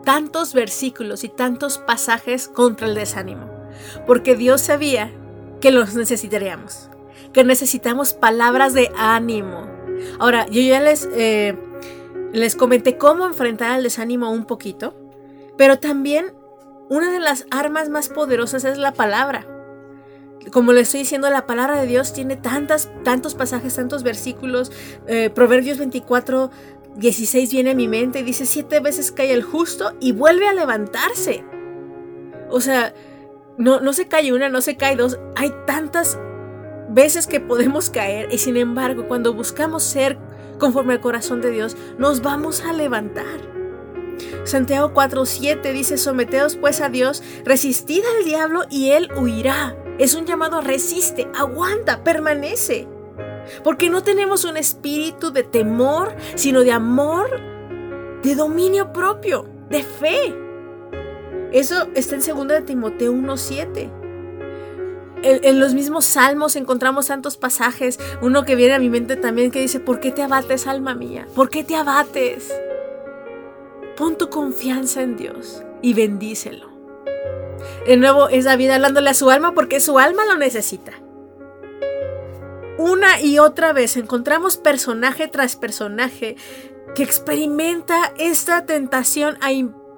tantos 0.06 0.54
versículos 0.54 1.26
y 1.26 1.28
tantos 1.28 1.78
pasajes 1.78 2.48
contra 2.48 2.88
el 2.88 2.96
desánimo, 2.96 3.50
porque 4.08 4.38
Dios 4.38 4.62
sabía 4.62 5.12
que 5.60 5.72
los 5.72 5.94
necesitaríamos, 5.94 6.90
que 7.34 7.44
necesitamos 7.44 8.14
palabras 8.14 8.74
de 8.74 8.90
ánimo. 8.96 9.68
Ahora, 10.20 10.48
yo 10.48 10.62
ya 10.62 10.80
les, 10.80 11.10
eh, 11.14 11.58
les 12.32 12.56
comenté 12.56 12.98
cómo 12.98 13.26
enfrentar 13.26 13.72
al 13.72 13.84
desánimo 13.84 14.32
un 14.32 14.46
poquito, 14.46 14.96
pero 15.58 15.80
también 15.80 16.34
una 16.90 17.12
de 17.12 17.20
las 17.20 17.46
armas 17.52 17.90
más 17.90 18.08
poderosas 18.08 18.64
es 18.64 18.78
la 18.78 18.94
palabra. 18.94 19.46
Como 20.54 20.72
le 20.72 20.80
estoy 20.80 21.02
diciendo, 21.02 21.30
la 21.30 21.46
palabra 21.46 21.82
de 21.82 21.88
Dios 21.88 22.14
tiene 22.14 22.38
tantas, 22.38 22.90
tantos 23.04 23.36
pasajes, 23.36 23.76
tantos 23.76 24.04
versículos. 24.04 24.72
Eh, 25.08 25.30
Proverbios 25.30 25.78
24, 25.78 26.52
16 26.96 27.52
viene 27.52 27.72
a 27.72 27.76
mi 27.76 27.88
mente 27.88 28.20
y 28.20 28.24
dice, 28.24 28.46
siete 28.46 28.80
veces 28.80 29.12
cae 29.12 29.34
el 29.34 29.44
justo 29.44 29.94
y 30.00 30.12
vuelve 30.12 30.48
a 30.48 30.54
levantarse. 30.54 31.44
O 32.50 32.62
sea, 32.62 32.94
no, 33.58 33.80
no 33.80 33.94
se 33.94 34.08
cae 34.08 34.34
una, 34.34 34.50
no 34.50 34.62
se 34.62 34.78
cae 34.78 34.96
dos. 34.96 35.20
Hay 35.36 35.52
tantas 35.66 36.20
veces 36.90 37.28
que 37.28 37.40
podemos 37.40 37.90
caer 37.90 38.30
y 38.32 38.38
sin 38.38 38.58
embargo, 38.58 39.08
cuando 39.08 39.34
buscamos 39.34 39.84
ser 39.84 40.20
conforme 40.60 40.94
al 40.94 41.02
corazón 41.02 41.42
de 41.42 41.52
Dios, 41.52 41.76
nos 41.98 42.22
vamos 42.22 42.62
a 42.62 42.74
levantar. 42.74 43.54
Santiago 44.44 44.94
4:7 44.94 45.74
dice, 45.74 45.98
someteos 45.98 46.56
pues 46.56 46.82
a 46.82 46.90
Dios, 46.90 47.24
resistid 47.44 48.04
al 48.18 48.26
diablo 48.26 48.62
y 48.70 48.92
él 48.92 49.10
huirá. 49.18 49.76
Es 50.00 50.16
un 50.16 50.26
llamado, 50.26 50.62
resiste, 50.62 51.28
aguanta, 51.36 52.04
permanece. 52.04 52.88
Porque 53.64 53.90
no 53.90 54.04
tenemos 54.04 54.46
un 54.46 54.58
espíritu 54.58 55.32
de 55.32 55.44
temor, 55.44 56.16
sino 56.36 56.62
de 56.62 56.72
amor, 56.72 57.40
de 58.22 58.36
dominio 58.36 58.94
propio, 58.94 59.48
de 59.70 59.84
fe. 59.84 60.36
Eso 61.52 61.88
está 61.94 62.16
en 62.16 62.22
2 62.22 62.48
de 62.48 62.62
Timoteo 62.62 63.14
1:7. 63.14 63.92
En, 65.24 65.44
en 65.44 65.60
los 65.60 65.74
mismos 65.74 66.06
salmos 66.06 66.56
encontramos 66.56 67.08
tantos 67.08 67.38
pasajes, 67.38 68.00
uno 68.22 68.44
que 68.44 68.56
viene 68.56 68.74
a 68.74 68.80
mi 68.80 68.90
mente 68.90 69.16
también 69.16 69.52
que 69.52 69.62
dice, 69.62 69.80
¿por 69.80 70.00
qué 70.00 70.12
te 70.12 70.22
abates, 70.22 70.68
alma 70.68 70.96
mía? 70.96 71.28
¿Por 71.34 71.50
qué 71.50 71.64
te 71.64 71.76
abates? 71.76 72.54
Pon 73.96 74.18
tu 74.18 74.30
confianza 74.30 75.02
en 75.02 75.16
Dios 75.16 75.64
y 75.82 75.94
bendícelo. 75.94 76.74
De 77.86 77.98
nuevo 77.98 78.30
es 78.30 78.46
David 78.46 78.72
hablándole 78.72 79.10
a 79.10 79.14
su 79.14 79.30
alma 79.30 79.54
porque 79.54 79.80
su 79.80 80.00
alma 80.00 80.26
lo 80.26 80.36
necesita. 80.36 80.94
Una 82.78 83.22
y 83.22 83.40
otra 83.40 83.72
vez 83.72 83.98
encontramos 83.98 84.58
personaje 84.58 85.28
tras 85.28 85.56
personaje 85.56 86.36
que 86.96 87.04
experimenta 87.04 88.14
esta 88.18 88.66
tentación 88.66 89.38
a 89.42 89.50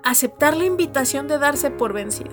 aceptar 0.09 0.57
la 0.57 0.65
invitación 0.65 1.27
de 1.27 1.37
darse 1.37 1.71
por 1.71 1.93
vencido. 1.93 2.31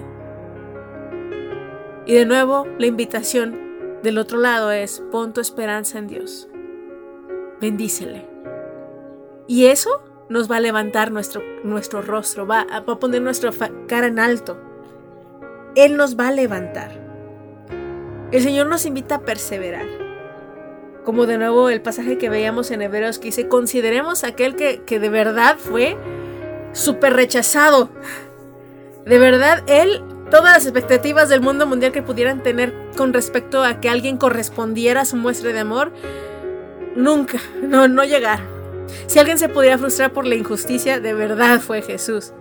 Y 2.07 2.15
de 2.15 2.27
nuevo 2.27 2.67
la 2.79 2.87
invitación 2.87 4.01
del 4.03 4.19
otro 4.19 4.39
lado 4.39 4.73
es 4.73 5.03
pon 5.13 5.33
tu 5.33 5.41
esperanza 5.41 5.99
en 5.99 6.09
Dios. 6.09 6.49
Bendícele. 7.61 8.29
Y 9.47 9.67
eso 9.67 10.03
nos 10.29 10.51
va 10.51 10.57
a 10.57 10.61
levantar 10.61 11.13
nuestro, 11.13 11.43
nuestro 11.63 12.03
rostro, 12.03 12.47
va 12.47 12.67
a, 12.71 12.85
poner 12.85 13.23
nuestra 13.23 13.53
cara 13.87 14.09
en 14.09 14.19
alto. 14.19 14.59
Él 15.77 15.97
nos 15.97 16.19
va 16.19 16.29
a 16.29 16.33
levantar. 16.33 16.91
El 18.33 18.43
Señor 18.43 18.67
nos 18.67 18.87
invita 18.87 19.17
a 19.17 19.21
perseverar. 19.21 20.02
Como 21.05 21.27
de 21.27 21.39
nuevo 21.39 21.69
el 21.69 21.81
pasaje 21.81 22.19
que 22.19 22.29
veíamos 22.29 22.71
en 22.71 22.83
Hebreos 22.83 23.19
que 23.19 23.27
dice, 23.27 23.49
consideremos 23.49 24.25
aquel 24.25 24.57
que, 24.57 24.83
que 24.83 24.99
de 24.99 25.09
verdad 25.09 25.57
fue 25.59 25.97
súper 26.73 27.15
rechazado. 27.15 27.91
De 29.05 29.19
verdad, 29.19 29.63
él, 29.67 30.03
todas 30.31 30.55
las 30.55 30.65
expectativas 30.65 31.29
del 31.29 31.41
mundo 31.41 31.67
mundial 31.67 31.93
que 31.93 32.03
pudieran 32.03 32.43
tener 32.43 32.73
con 32.97 33.13
respecto 33.13 33.65
a 33.65 33.81
que 33.81 33.89
alguien 33.89 34.17
correspondiera 34.17 35.03
a 35.03 35.05
su 35.05 35.17
muestra 35.17 35.53
de 35.53 35.59
amor, 35.59 35.93
nunca, 36.95 37.39
no, 37.63 37.89
no 37.89 38.05
llegaron. 38.05 38.47
Si 39.07 39.19
alguien 39.19 39.39
se 39.39 39.49
pudiera 39.49 39.79
frustrar 39.79 40.13
por 40.13 40.27
la 40.27 40.35
injusticia, 40.35 41.01
de 41.01 41.15
verdad 41.15 41.61
fue 41.61 41.83
Jesús. 41.83 42.33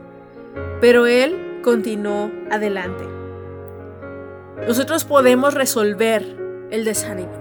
Pero 0.80 1.06
él 1.06 1.60
continuó 1.64 2.32
adelante. 2.50 3.06
Nosotros 4.68 5.06
podemos 5.06 5.54
resolver 5.54 6.38
el 6.70 6.86
desánimo. 6.86 7.41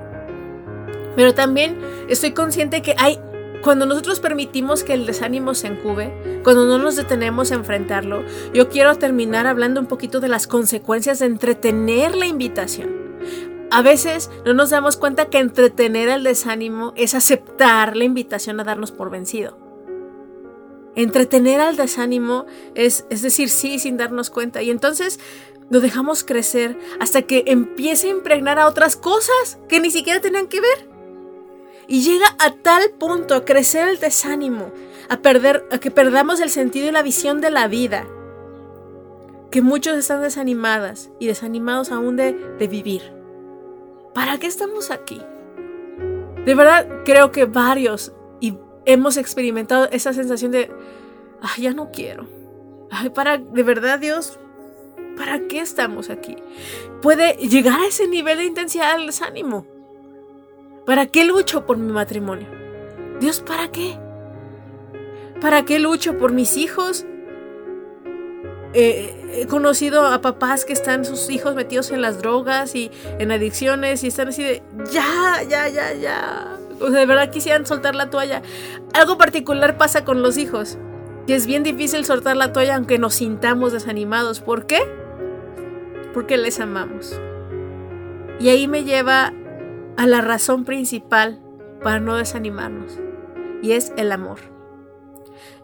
Pero 1.17 1.35
también 1.35 1.79
estoy 2.09 2.33
consciente 2.33 2.83
que 2.83 2.95
hay, 2.99 3.19
cuando 3.63 3.87
nosotros 3.87 4.21
permitimos 4.21 4.85
que 4.85 4.95
el 4.95 5.07
desánimo 5.07 5.55
se 5.55 5.67
encube, 5.67 6.41
cuando 6.43 6.65
no 6.67 6.79
nos 6.79 6.97
detenemos 6.97 7.53
a 7.53 7.57
enfrentarlo, 7.57 8.23
yo 8.55 8.69
quiero 8.69 8.95
terminar 8.97 9.47
hablando 9.47 9.81
un 9.81 9.87
poquito 9.87 10.21
de 10.21 10.29
las 10.29 10.47
consecuencias 10.47 11.19
de 11.19 11.27
entretener 11.27 12.15
la 12.15 12.27
invitación. 12.27 13.01
A 13.71 13.83
veces 13.83 14.31
no 14.45 14.55
nos 14.55 14.71
damos 14.71 14.97
cuenta 14.97 15.31
que 15.31 15.39
entretener 15.39 16.09
el 16.09 16.25
desánimo 16.25 16.93
es 16.97 17.15
aceptar 17.15 17.97
la 17.97 18.05
invitación 18.05 18.59
a 18.59 18.65
darnos 18.65 18.91
por 18.91 19.11
vencido. 19.11 19.59
Entretener 20.97 21.61
al 21.61 21.77
desánimo 21.77 22.47
es, 22.75 23.07
es 23.11 23.23
decir 23.23 23.49
sí 23.49 23.79
sin 23.79 23.97
darnos 23.97 24.29
cuenta. 24.31 24.61
Y 24.61 24.71
entonces 24.71 25.21
lo 25.71 25.81
dejamos 25.81 26.25
crecer 26.25 26.77
hasta 26.99 27.23
que 27.23 27.45
empiece 27.47 28.09
a 28.09 28.11
impregnar 28.11 28.59
a 28.59 28.67
otras 28.67 28.97
cosas 28.97 29.59
que 29.69 29.79
ni 29.79 29.91
siquiera 29.91 30.21
tenían 30.21 30.49
que 30.49 30.61
ver. 30.61 30.90
Y 31.91 32.03
llega 32.03 32.37
a 32.39 32.53
tal 32.53 32.93
punto 33.01 33.35
a 33.35 33.45
crecer 33.45 33.89
el 33.89 33.99
desánimo, 33.99 34.71
a, 35.09 35.17
perder, 35.23 35.67
a 35.73 35.79
que 35.79 35.91
perdamos 35.91 36.39
el 36.39 36.49
sentido 36.49 36.87
y 36.87 36.93
la 36.93 37.03
visión 37.03 37.41
de 37.41 37.51
la 37.51 37.67
vida, 37.67 38.07
que 39.51 39.61
muchos 39.61 39.99
están 39.99 40.23
desanimadas 40.23 41.11
y 41.19 41.27
desanimados 41.27 41.91
aún 41.91 42.15
de, 42.15 42.33
de 42.33 42.69
vivir. 42.69 43.03
¿Para 44.15 44.39
qué 44.39 44.47
estamos 44.47 44.93
aquí? 44.93 45.21
De 46.45 46.55
verdad 46.55 46.87
creo 47.05 47.33
que 47.33 47.47
varios 47.47 48.13
y 48.39 48.57
hemos 48.87 49.17
experimentado 49.17 49.89
esa 49.91 50.13
sensación 50.13 50.53
de, 50.53 50.71
ay, 51.43 51.65
ya 51.65 51.73
no 51.73 51.91
quiero. 51.91 52.29
Ay, 52.93 53.11
para, 53.11 53.39
de 53.39 53.63
verdad 53.65 53.99
Dios, 53.99 54.39
¿para 55.17 55.49
qué 55.49 55.59
estamos 55.59 56.09
aquí? 56.09 56.37
Puede 57.03 57.33
llegar 57.49 57.81
a 57.81 57.89
ese 57.89 58.07
nivel 58.07 58.39
de 58.39 58.45
intensidad 58.45 58.97
del 58.97 59.09
desánimo. 59.09 59.67
¿Para 60.87 61.07
qué 61.07 61.25
lucho 61.25 61.67
por 61.67 61.77
mi 61.77 61.93
matrimonio? 61.93 62.49
Dios, 63.21 63.41
¿para 63.41 63.71
qué? 63.71 63.99
¿Para 65.41 65.65
qué 65.65 65.79
lucho 65.79 66.19
por 66.19 66.33
mis 66.33 66.57
hijos? 66.57 67.07
he 68.73 69.47
conocido 69.49 70.07
a 70.07 70.21
papás 70.21 70.65
que 70.65 70.73
están 70.73 71.05
sus 71.05 71.29
hijos 71.31 71.55
metidos 71.55 71.91
en 71.91 72.03
las 72.03 72.19
drogas 72.19 72.75
y 72.75 72.91
en 73.19 73.33
adicciones 73.33 74.05
y 74.05 74.09
están 74.09 74.29
así 74.29 74.43
de, 74.43 74.63
ya, 74.93 75.43
ya, 75.49 75.69
ya, 75.69 75.93
ya. 75.95 76.59
O 76.81 76.89
sea, 76.89 77.01
de 77.01 77.07
verdad 77.07 77.31
quisieran 77.31 77.67
soltar 77.67 77.95
la 77.95 78.11
toalla. 78.11 78.43
Algo 78.95 79.19
particular 79.19 79.77
pasa 79.77 80.05
con 80.05 80.23
los 80.23 80.39
hijos. 80.39 80.79
Que 81.27 81.35
es 81.35 81.47
bien 81.47 81.63
difícil 81.63 82.05
soltar 82.05 82.37
la 82.37 82.53
toalla 82.53 82.77
aunque 82.77 82.99
nos 82.99 83.15
sintamos 83.15 83.73
desanimados. 83.73 84.41
¿Por 84.41 84.67
qué? 84.67 84.81
Porque 86.15 86.39
les 86.39 86.59
amamos. 86.61 87.21
Y 88.41 88.49
ahí 88.49 88.67
me 88.67 88.85
lleva 88.85 89.35
a 89.97 90.07
la 90.07 90.21
razón 90.21 90.65
principal 90.65 91.41
para 91.83 92.01
no 92.01 92.17
desanimarnos. 92.17 92.99
Y 93.63 93.73
es 93.73 93.93
el 93.97 94.13
amor. 94.13 94.39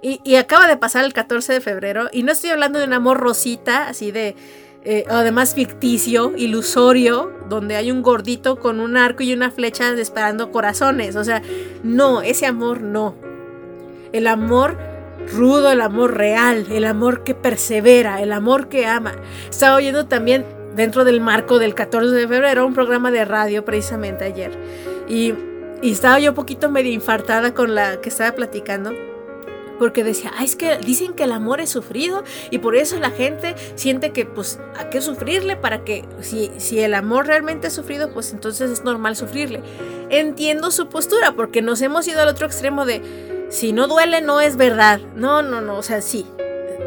Y, 0.02 0.36
acaba 0.36 0.68
de 0.68 0.76
pasar 0.76 1.04
el 1.04 1.12
14 1.12 1.54
de 1.54 1.60
febrero 1.60 2.08
y 2.12 2.22
no 2.22 2.30
estoy 2.30 2.50
hablando 2.50 2.78
de 2.78 2.84
un 2.84 2.92
amor 2.92 3.18
rosita, 3.18 3.88
así 3.88 4.12
de, 4.12 4.36
eh, 4.84 5.04
además 5.08 5.54
ficticio, 5.54 6.32
ilusorio, 6.36 7.32
donde 7.48 7.74
hay 7.74 7.90
un 7.90 8.02
gordito 8.02 8.60
con 8.60 8.78
un 8.78 8.96
arco 8.96 9.24
y 9.24 9.32
una 9.32 9.50
flecha 9.50 9.92
disparando 9.94 10.52
corazones. 10.52 11.16
O 11.16 11.24
sea, 11.24 11.42
no, 11.82 12.22
ese 12.22 12.46
amor 12.46 12.82
no. 12.82 13.16
El 14.12 14.28
amor 14.28 14.78
rudo, 15.34 15.72
el 15.72 15.80
amor 15.80 16.16
real, 16.16 16.66
el 16.70 16.84
amor 16.84 17.24
que 17.24 17.34
persevera, 17.34 18.22
el 18.22 18.32
amor 18.32 18.68
que 18.68 18.86
ama. 18.86 19.14
Estaba 19.50 19.76
oyendo 19.76 20.06
también 20.06 20.44
dentro 20.76 21.04
del 21.04 21.20
marco 21.20 21.58
del 21.58 21.74
14 21.74 22.14
de 22.14 22.28
febrero 22.28 22.66
un 22.66 22.74
programa 22.74 23.10
de 23.10 23.24
radio 23.24 23.64
precisamente 23.64 24.24
ayer. 24.24 24.52
Y, 25.08 25.34
estaba 25.82 26.18
yo 26.18 26.30
un 26.30 26.34
poquito 26.34 26.70
medio 26.70 26.90
infartada 26.90 27.54
con 27.54 27.74
la 27.74 28.00
que 28.00 28.08
estaba 28.08 28.32
platicando 28.32 28.92
porque 29.78 30.02
decía, 30.02 30.32
ah, 30.36 30.42
es 30.42 30.56
que 30.56 30.78
dicen 30.78 31.12
que 31.12 31.24
el 31.24 31.32
amor 31.32 31.60
es 31.60 31.68
sufrido 31.68 32.24
y 32.50 32.58
por 32.58 32.76
eso 32.76 32.98
la 32.98 33.10
gente 33.10 33.54
siente 33.74 34.10
que 34.10 34.24
pues 34.24 34.58
hay 34.74 34.86
que 34.86 35.02
sufrirle 35.02 35.54
para 35.54 35.84
que 35.84 36.04
si, 36.22 36.50
si 36.56 36.80
el 36.80 36.94
amor 36.94 37.26
realmente 37.26 37.66
es 37.66 37.74
sufrido, 37.74 38.10
pues 38.10 38.32
entonces 38.32 38.70
es 38.70 38.84
normal 38.84 39.16
sufrirle. 39.16 39.62
Entiendo 40.08 40.70
su 40.70 40.88
postura 40.88 41.32
porque 41.32 41.60
nos 41.60 41.82
hemos 41.82 42.08
ido 42.08 42.22
al 42.22 42.28
otro 42.28 42.46
extremo 42.46 42.86
de 42.86 43.02
si 43.50 43.72
no 43.72 43.86
duele 43.86 44.22
no 44.22 44.40
es 44.40 44.56
verdad. 44.56 44.98
No, 45.14 45.42
no, 45.42 45.60
no, 45.60 45.76
o 45.76 45.82
sea, 45.82 46.00
sí. 46.00 46.26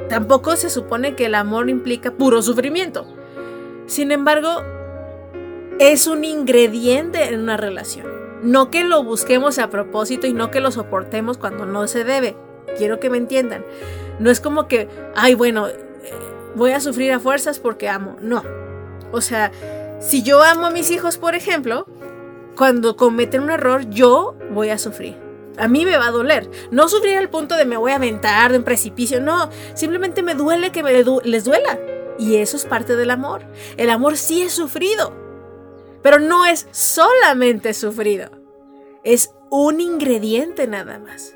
Tampoco 0.09 0.55
se 0.55 0.71
supone 0.71 1.15
que 1.15 1.27
el 1.27 1.35
amor 1.35 1.69
implica 1.69 2.11
puro 2.11 2.41
sufrimiento. 2.41 3.18
Sin 3.89 4.11
embargo, 4.11 4.63
es 5.79 6.07
un 6.07 6.23
ingrediente 6.23 7.25
en 7.25 7.41
una 7.41 7.57
relación. 7.57 8.07
No 8.41 8.71
que 8.71 8.85
lo 8.85 9.03
busquemos 9.03 9.59
a 9.59 9.69
propósito 9.69 10.25
y 10.25 10.33
no 10.33 10.49
que 10.49 10.61
lo 10.61 10.71
soportemos 10.71 11.37
cuando 11.37 11.65
no 11.65 11.87
se 11.87 12.05
debe 12.05 12.37
quiero 12.77 12.99
que 12.99 13.09
me 13.09 13.17
entiendan. 13.17 13.65
No 14.19 14.29
es 14.29 14.39
como 14.39 14.67
que, 14.67 14.87
ay, 15.15 15.35
bueno, 15.35 15.67
eh, 15.67 15.75
voy 16.55 16.71
a 16.71 16.79
sufrir 16.79 17.11
a 17.11 17.19
fuerzas 17.19 17.59
porque 17.59 17.89
amo. 17.89 18.17
No. 18.21 18.43
O 19.11 19.21
sea, 19.21 19.51
si 19.99 20.23
yo 20.23 20.41
amo 20.43 20.67
a 20.67 20.71
mis 20.71 20.91
hijos, 20.91 21.17
por 21.17 21.35
ejemplo, 21.35 21.85
cuando 22.55 22.95
cometen 22.95 23.41
un 23.41 23.51
error, 23.51 23.89
yo 23.89 24.35
voy 24.51 24.69
a 24.69 24.77
sufrir. 24.77 25.17
A 25.57 25.67
mí 25.67 25.85
me 25.85 25.97
va 25.97 26.07
a 26.07 26.11
doler. 26.11 26.49
No 26.71 26.87
sufrir 26.87 27.17
al 27.17 27.29
punto 27.29 27.55
de 27.55 27.65
me 27.65 27.77
voy 27.77 27.91
a 27.91 27.95
aventar 27.95 28.51
de 28.51 28.59
un 28.59 28.63
precipicio. 28.63 29.19
No, 29.19 29.49
simplemente 29.73 30.23
me 30.23 30.35
duele 30.35 30.71
que 30.71 30.83
les 30.83 31.43
duela. 31.43 31.79
Y 32.19 32.35
eso 32.35 32.57
es 32.57 32.65
parte 32.65 32.95
del 32.95 33.09
amor. 33.09 33.43
El 33.77 33.89
amor 33.89 34.17
sí 34.17 34.41
es 34.41 34.51
sufrido. 34.51 35.13
Pero 36.03 36.19
no 36.19 36.45
es 36.45 36.67
solamente 36.71 37.73
sufrido. 37.73 38.29
Es 39.03 39.33
un 39.49 39.81
ingrediente 39.81 40.67
nada 40.67 40.99
más. 40.99 41.35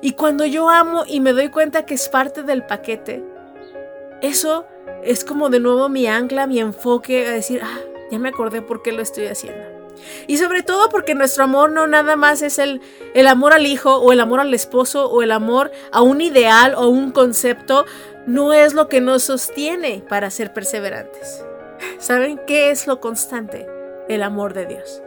Y 0.00 0.12
cuando 0.12 0.46
yo 0.46 0.68
amo 0.68 1.04
y 1.06 1.20
me 1.20 1.32
doy 1.32 1.48
cuenta 1.48 1.84
que 1.84 1.94
es 1.94 2.08
parte 2.08 2.44
del 2.44 2.64
paquete, 2.64 3.22
eso 4.20 4.64
es 5.02 5.24
como 5.24 5.50
de 5.50 5.60
nuevo 5.60 5.88
mi 5.88 6.06
ancla, 6.06 6.46
mi 6.46 6.60
enfoque 6.60 7.26
a 7.26 7.32
decir, 7.32 7.60
ah, 7.62 7.80
ya 8.10 8.18
me 8.18 8.28
acordé 8.28 8.62
por 8.62 8.82
qué 8.82 8.92
lo 8.92 9.02
estoy 9.02 9.26
haciendo. 9.26 9.71
Y 10.26 10.38
sobre 10.38 10.62
todo 10.62 10.88
porque 10.88 11.14
nuestro 11.14 11.44
amor 11.44 11.70
no 11.70 11.86
nada 11.86 12.16
más 12.16 12.42
es 12.42 12.58
el, 12.58 12.80
el 13.14 13.26
amor 13.26 13.52
al 13.52 13.66
hijo 13.66 13.96
o 13.96 14.12
el 14.12 14.20
amor 14.20 14.40
al 14.40 14.54
esposo 14.54 15.10
o 15.10 15.22
el 15.22 15.30
amor 15.30 15.70
a 15.92 16.02
un 16.02 16.20
ideal 16.20 16.74
o 16.74 16.88
un 16.88 17.10
concepto, 17.10 17.86
no 18.26 18.52
es 18.52 18.74
lo 18.74 18.88
que 18.88 19.00
nos 19.00 19.24
sostiene 19.24 20.02
para 20.08 20.30
ser 20.30 20.52
perseverantes. 20.52 21.44
¿Saben 21.98 22.40
qué 22.46 22.70
es 22.70 22.86
lo 22.86 23.00
constante? 23.00 23.66
El 24.08 24.22
amor 24.22 24.54
de 24.54 24.66
Dios. 24.66 25.02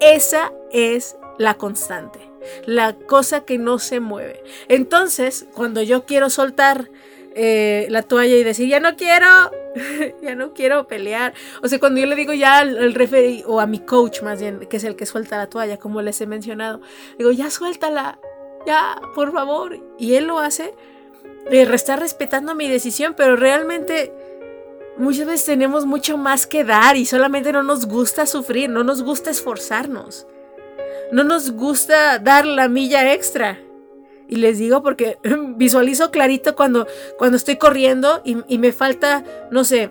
Esa 0.00 0.52
es 0.70 1.16
la 1.38 1.54
constante 1.54 2.34
la 2.66 2.94
cosa 2.94 3.44
que 3.44 3.58
no 3.58 3.78
se 3.78 4.00
mueve. 4.00 4.42
Entonces, 4.68 5.46
cuando 5.54 5.82
yo 5.82 6.04
quiero 6.04 6.30
soltar 6.30 6.90
eh, 7.34 7.86
la 7.90 8.02
toalla 8.02 8.36
y 8.36 8.44
decir, 8.44 8.68
ya 8.68 8.80
no 8.80 8.96
quiero, 8.96 9.26
ya 10.22 10.34
no 10.34 10.52
quiero 10.52 10.86
pelear. 10.86 11.34
O 11.62 11.68
sea, 11.68 11.78
cuando 11.78 12.00
yo 12.00 12.06
le 12.06 12.16
digo 12.16 12.32
ya 12.32 12.58
al, 12.58 12.76
al 12.78 13.44
o 13.46 13.60
a 13.60 13.66
mi 13.66 13.78
coach 13.80 14.22
más 14.22 14.40
bien, 14.40 14.60
que 14.60 14.76
es 14.76 14.84
el 14.84 14.96
que 14.96 15.06
suelta 15.06 15.36
la 15.36 15.48
toalla, 15.48 15.78
como 15.78 16.02
les 16.02 16.20
he 16.20 16.26
mencionado, 16.26 16.80
digo, 17.18 17.30
ya 17.30 17.50
suéltala, 17.50 18.18
ya, 18.66 19.00
por 19.14 19.32
favor. 19.32 19.78
Y 19.98 20.14
él 20.14 20.26
lo 20.26 20.38
hace, 20.38 20.74
eh, 21.50 21.68
está 21.72 21.96
respetando 21.96 22.54
mi 22.54 22.68
decisión, 22.68 23.14
pero 23.16 23.36
realmente 23.36 24.12
muchas 24.96 25.26
veces 25.26 25.46
tenemos 25.46 25.86
mucho 25.86 26.16
más 26.16 26.46
que 26.46 26.64
dar 26.64 26.96
y 26.96 27.04
solamente 27.04 27.52
no 27.52 27.62
nos 27.62 27.86
gusta 27.86 28.26
sufrir, 28.26 28.70
no 28.70 28.84
nos 28.84 29.02
gusta 29.02 29.30
esforzarnos 29.30 30.26
no 31.14 31.24
nos 31.24 31.52
gusta 31.52 32.18
dar 32.18 32.46
la 32.46 32.68
milla 32.68 33.12
extra. 33.12 33.60
Y 34.28 34.36
les 34.36 34.58
digo 34.58 34.82
porque 34.82 35.18
visualizo 35.56 36.10
clarito 36.10 36.56
cuando, 36.56 36.86
cuando 37.18 37.36
estoy 37.36 37.56
corriendo 37.56 38.22
y, 38.24 38.58
me 38.58 38.72
falta, 38.72 39.24
no 39.50 39.64
sé, 39.64 39.90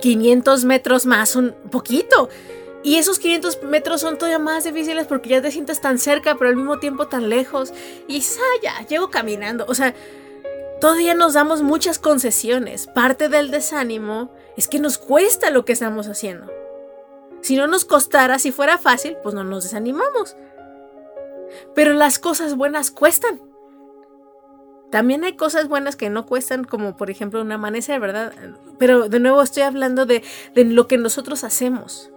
500 0.00 0.64
metros 0.64 1.06
más, 1.06 1.36
un 1.36 1.54
poquito. 1.70 2.28
Y 2.82 2.96
esos 2.96 3.20
500 3.20 3.62
metros 3.62 4.00
son 4.00 4.18
todavía 4.18 4.40
más 4.40 4.64
difíciles 4.64 5.06
porque 5.06 5.30
ya 5.30 5.42
te 5.42 5.52
sientes 5.52 5.80
tan 5.80 5.98
cerca, 5.98 6.34
pero 6.36 6.50
al 6.50 6.56
mismo 6.56 6.80
tiempo 6.80 7.06
tan 7.06 7.28
lejos. 7.28 7.72
Y 8.08 8.20
ah, 8.20 8.60
ya, 8.62 8.86
llego 8.86 9.10
caminando. 9.10 9.64
O 9.68 9.74
sea, 9.74 9.94
todavía 10.80 11.14
nos 11.14 11.34
damos 11.34 11.62
muchas 11.62 12.00
concesiones. 12.00 12.88
Parte 12.88 13.28
del 13.28 13.52
desánimo 13.52 14.32
es 14.56 14.66
que 14.66 14.80
nos 14.80 14.98
cuesta 14.98 15.50
lo 15.50 15.64
que 15.64 15.72
estamos 15.72 16.08
haciendo. 16.08 16.50
Si 17.40 17.56
no 17.56 17.68
nos 17.68 17.84
costara, 17.84 18.40
si 18.40 18.50
fuera 18.50 18.78
fácil, 18.78 19.16
pues 19.22 19.34
no 19.34 19.44
nos 19.44 19.62
desanimamos. 19.62 20.36
Pero 21.74 21.92
las 21.92 22.18
cosas 22.18 22.56
buenas 22.56 22.90
cuestan. 22.90 23.51
También 24.92 25.24
hay 25.24 25.36
cosas 25.36 25.68
buenas 25.68 25.96
que 25.96 26.10
no 26.10 26.26
cuestan, 26.26 26.64
como 26.64 26.98
por 26.98 27.10
ejemplo 27.10 27.40
un 27.40 27.50
amanecer, 27.50 27.98
¿verdad? 27.98 28.34
Pero 28.78 29.08
de 29.08 29.20
nuevo 29.20 29.40
estoy 29.40 29.62
hablando 29.62 30.04
de, 30.04 30.22
de 30.54 30.66
lo 30.66 30.86
que 30.86 30.98
nosotros 30.98 31.44
hacemos. 31.44 32.10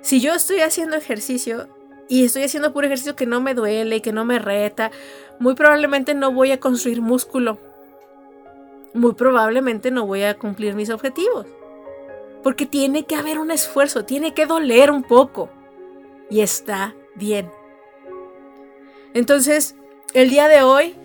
Si 0.00 0.20
yo 0.20 0.34
estoy 0.34 0.62
haciendo 0.62 0.96
ejercicio 0.96 1.68
y 2.08 2.24
estoy 2.24 2.42
haciendo 2.42 2.72
puro 2.72 2.88
ejercicio 2.88 3.14
que 3.14 3.26
no 3.26 3.40
me 3.40 3.54
duele, 3.54 3.96
y 3.96 4.00
que 4.00 4.10
no 4.10 4.24
me 4.24 4.40
reta, 4.40 4.90
muy 5.38 5.54
probablemente 5.54 6.12
no 6.12 6.32
voy 6.32 6.50
a 6.50 6.58
construir 6.58 7.00
músculo. 7.00 7.60
Muy 8.92 9.14
probablemente 9.14 9.92
no 9.92 10.06
voy 10.06 10.24
a 10.24 10.36
cumplir 10.36 10.74
mis 10.74 10.90
objetivos. 10.90 11.46
Porque 12.42 12.66
tiene 12.66 13.06
que 13.06 13.14
haber 13.14 13.38
un 13.38 13.52
esfuerzo, 13.52 14.04
tiene 14.04 14.34
que 14.34 14.46
doler 14.46 14.90
un 14.90 15.04
poco. 15.04 15.50
Y 16.30 16.40
está 16.40 16.96
bien. 17.14 17.48
Entonces, 19.14 19.76
el 20.14 20.30
día 20.30 20.48
de 20.48 20.62
hoy 20.64 20.96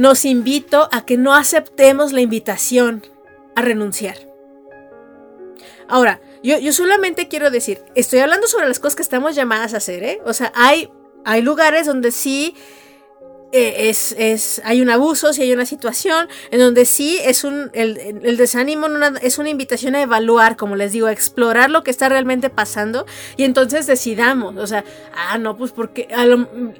nos 0.00 0.24
invito 0.24 0.88
a 0.92 1.04
que 1.04 1.18
no 1.18 1.34
aceptemos 1.34 2.14
la 2.14 2.22
invitación 2.22 3.06
a 3.54 3.60
renunciar. 3.60 4.16
Ahora, 5.88 6.22
yo, 6.42 6.58
yo, 6.58 6.72
solamente 6.72 7.28
quiero 7.28 7.50
decir, 7.50 7.82
estoy 7.94 8.20
hablando 8.20 8.46
sobre 8.46 8.66
las 8.66 8.78
cosas 8.78 8.96
que 8.96 9.02
estamos 9.02 9.34
llamadas 9.34 9.74
a 9.74 9.76
hacer, 9.76 10.02
¿eh? 10.02 10.22
O 10.24 10.32
sea, 10.32 10.52
hay, 10.54 10.90
hay 11.26 11.42
lugares 11.42 11.86
donde 11.86 12.12
sí 12.12 12.54
eh, 13.52 13.88
es, 13.90 14.14
es, 14.18 14.60
hay 14.64 14.80
un 14.80 14.90
abuso, 14.90 15.32
si 15.32 15.42
hay 15.42 15.52
una 15.52 15.66
situación 15.66 16.28
en 16.50 16.60
donde 16.60 16.84
sí 16.84 17.18
es 17.22 17.44
un, 17.44 17.70
el, 17.72 17.98
el 18.22 18.36
desánimo 18.36 18.86
es 19.22 19.38
una 19.38 19.48
invitación 19.48 19.94
a 19.94 20.02
evaluar, 20.02 20.56
como 20.56 20.76
les 20.76 20.92
digo, 20.92 21.06
a 21.06 21.12
explorar 21.12 21.70
lo 21.70 21.82
que 21.82 21.90
está 21.90 22.08
realmente 22.08 22.50
pasando 22.50 23.06
y 23.36 23.44
entonces 23.44 23.86
decidamos, 23.86 24.56
o 24.56 24.66
sea, 24.66 24.84
ah, 25.14 25.38
no, 25.38 25.56
pues 25.56 25.72
porque, 25.72 26.08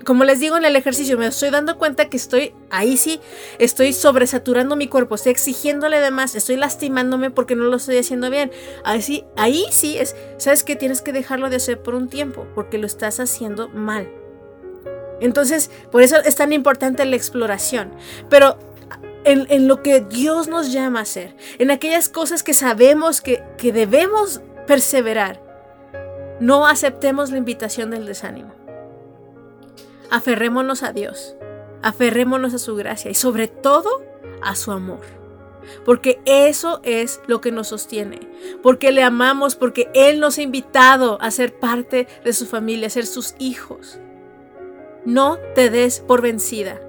como 0.04 0.24
les 0.24 0.40
digo 0.40 0.56
en 0.56 0.64
el 0.64 0.76
ejercicio, 0.76 1.18
me 1.18 1.26
estoy 1.26 1.50
dando 1.50 1.76
cuenta 1.78 2.08
que 2.08 2.16
estoy, 2.16 2.54
ahí 2.70 2.96
sí, 2.96 3.20
estoy 3.58 3.92
sobresaturando 3.92 4.76
mi 4.76 4.86
cuerpo, 4.86 5.16
estoy 5.16 5.32
exigiéndole 5.32 6.00
de 6.00 6.10
más, 6.10 6.34
estoy 6.34 6.56
lastimándome 6.56 7.30
porque 7.30 7.56
no 7.56 7.64
lo 7.64 7.76
estoy 7.76 7.98
haciendo 7.98 8.30
bien. 8.30 8.50
Ahí 8.84 9.24
ahí 9.36 9.64
sí 9.70 9.98
es, 9.98 10.14
sabes 10.38 10.64
que 10.64 10.76
tienes 10.76 11.02
que 11.02 11.12
dejarlo 11.12 11.50
de 11.50 11.56
hacer 11.56 11.82
por 11.82 11.94
un 11.94 12.08
tiempo, 12.08 12.46
porque 12.54 12.78
lo 12.78 12.86
estás 12.86 13.20
haciendo 13.20 13.68
mal. 13.68 14.19
Entonces, 15.20 15.70
por 15.90 16.02
eso 16.02 16.16
es 16.16 16.36
tan 16.36 16.52
importante 16.52 17.04
la 17.04 17.16
exploración. 17.16 17.92
Pero 18.28 18.58
en, 19.24 19.68
lo 19.68 19.82
que 19.82 20.00
Dios 20.00 20.48
nos 20.48 20.72
llama 20.72 21.00
a 21.00 21.02
hacer, 21.02 21.36
en 21.58 21.70
aquellas 21.70 22.08
cosas 22.08 22.42
que 22.42 22.54
sabemos 22.54 23.20
que, 23.20 23.42
que 23.58 23.72
debemos 23.72 24.40
perseverar, 24.66 25.42
no 26.40 26.66
aceptemos 26.66 27.30
la 27.30 27.38
invitación 27.38 27.90
del 27.90 28.06
desánimo. 28.06 28.54
Aferrémonos 30.10 30.82
a 30.82 30.92
Dios, 30.92 31.36
aferrémonos 31.82 32.54
a 32.54 32.58
su 32.58 32.74
gracia 32.74 33.10
y 33.10 33.14
sobre 33.14 33.46
todo 33.46 34.02
a 34.42 34.56
su 34.56 34.72
amor. 34.72 35.20
Porque 35.84 36.20
eso 36.24 36.80
es 36.82 37.20
lo 37.26 37.40
que 37.40 37.52
nos 37.52 37.68
sostiene. 37.68 38.20
Porque 38.62 38.92
le 38.92 39.02
amamos, 39.02 39.54
porque 39.54 39.90
Él 39.94 40.18
nos 40.18 40.38
ha 40.38 40.42
invitado 40.42 41.20
a 41.20 41.30
ser 41.30 41.58
parte 41.58 42.08
de 42.24 42.32
su 42.32 42.46
familia, 42.46 42.86
a 42.86 42.90
ser 42.90 43.06
sus 43.06 43.34
hijos. 43.38 44.00
No 45.04 45.38
te 45.54 45.70
des 45.70 46.00
por 46.00 46.22
vencida. 46.22 46.80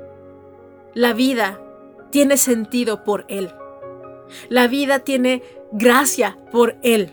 La 0.94 1.14
vida 1.14 1.62
tiene 2.10 2.38
sentido 2.38 3.04
por 3.04 3.26
Él. 3.28 3.54
La 4.50 4.68
vida 4.68 5.00
tiene 5.00 5.44
gracia 5.72 6.38
por 6.52 6.76
Él. 6.84 7.12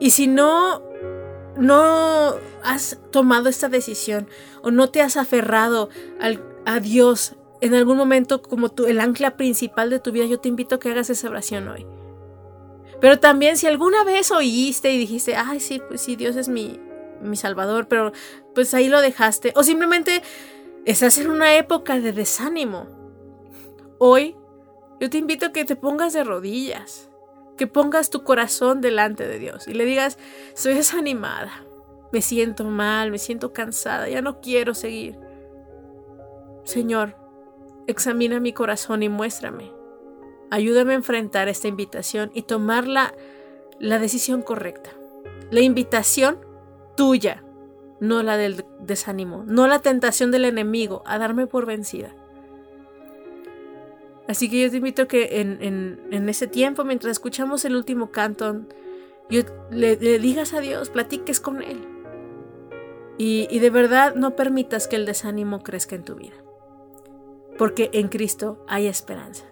Y 0.00 0.10
si 0.10 0.26
no, 0.26 0.82
no 1.56 2.34
has 2.64 2.98
tomado 3.10 3.48
esta 3.48 3.68
decisión 3.68 4.28
o 4.62 4.70
no 4.70 4.90
te 4.90 5.00
has 5.00 5.16
aferrado 5.16 5.88
a 6.64 6.80
Dios 6.80 7.36
en 7.62 7.74
algún 7.74 7.96
momento 7.96 8.42
como 8.42 8.70
tu, 8.70 8.86
el 8.86 8.98
ancla 8.98 9.36
principal 9.36 9.88
de 9.88 10.00
tu 10.00 10.10
vida, 10.10 10.24
yo 10.24 10.40
te 10.40 10.48
invito 10.48 10.74
a 10.74 10.80
que 10.80 10.90
hagas 10.90 11.10
esa 11.10 11.28
oración 11.28 11.68
hoy. 11.68 11.86
Pero 13.00 13.20
también 13.20 13.56
si 13.56 13.68
alguna 13.68 14.02
vez 14.02 14.32
oíste 14.32 14.92
y 14.92 14.98
dijiste, 14.98 15.36
ay, 15.36 15.60
sí, 15.60 15.80
pues 15.86 16.00
sí, 16.00 16.16
Dios 16.16 16.34
es 16.34 16.48
mi, 16.48 16.80
mi 17.22 17.36
salvador, 17.36 17.88
pero 17.88 18.12
pues 18.54 18.74
ahí 18.74 18.88
lo 18.88 19.00
dejaste. 19.00 19.52
O 19.56 19.62
simplemente 19.62 20.22
estás 20.84 21.18
en 21.18 21.30
una 21.30 21.56
época 21.56 22.00
de 22.00 22.12
desánimo. 22.12 22.86
Hoy 23.98 24.36
yo 25.00 25.10
te 25.10 25.18
invito 25.18 25.46
a 25.46 25.52
que 25.52 25.64
te 25.64 25.76
pongas 25.76 26.12
de 26.12 26.24
rodillas, 26.24 27.10
que 27.56 27.66
pongas 27.66 28.10
tu 28.10 28.24
corazón 28.24 28.80
delante 28.80 29.26
de 29.26 29.38
Dios 29.38 29.68
y 29.68 29.74
le 29.74 29.84
digas, 29.84 30.18
soy 30.54 30.74
desanimada, 30.74 31.64
me 32.12 32.22
siento 32.22 32.64
mal, 32.64 33.10
me 33.10 33.18
siento 33.18 33.52
cansada, 33.52 34.08
ya 34.08 34.22
no 34.22 34.40
quiero 34.40 34.74
seguir. 34.74 35.18
Señor, 36.64 37.16
examina 37.86 38.38
mi 38.38 38.52
corazón 38.52 39.02
y 39.02 39.08
muéstrame. 39.08 39.72
Ayúdame 40.50 40.92
a 40.92 40.96
enfrentar 40.96 41.48
esta 41.48 41.68
invitación 41.68 42.30
y 42.34 42.42
tomar 42.42 42.86
la, 42.86 43.14
la 43.78 43.98
decisión 43.98 44.42
correcta. 44.42 44.90
La 45.50 45.60
invitación 45.60 46.38
tuya, 46.96 47.42
no 48.00 48.22
la 48.22 48.36
del 48.36 48.64
desánimo, 48.80 49.44
no 49.46 49.66
la 49.66 49.78
tentación 49.78 50.30
del 50.30 50.44
enemigo 50.44 51.02
a 51.06 51.18
darme 51.18 51.46
por 51.46 51.66
vencida. 51.66 52.14
Así 54.28 54.48
que 54.48 54.62
yo 54.62 54.70
te 54.70 54.76
invito 54.76 55.08
que 55.08 55.40
en, 55.40 56.28
ese 56.28 56.46
tiempo, 56.46 56.84
mientras 56.84 57.12
escuchamos 57.12 57.64
el 57.64 57.76
último 57.76 58.10
canto, 58.10 58.62
yo, 59.28 59.42
le, 59.70 59.96
digas 59.96 60.54
a 60.54 60.60
Dios, 60.60 60.90
platiques 60.90 61.40
con 61.40 61.62
Él. 61.62 61.86
Y, 63.18 63.46
y 63.50 63.58
de 63.58 63.70
verdad 63.70 64.14
no 64.14 64.36
permitas 64.36 64.88
que 64.88 64.96
el 64.96 65.06
desánimo 65.06 65.62
crezca 65.62 65.96
en 65.96 66.04
tu 66.04 66.14
vida. 66.14 66.34
Porque 67.58 67.90
en 67.92 68.08
Cristo 68.08 68.64
hay 68.68 68.86
esperanza. 68.86 69.44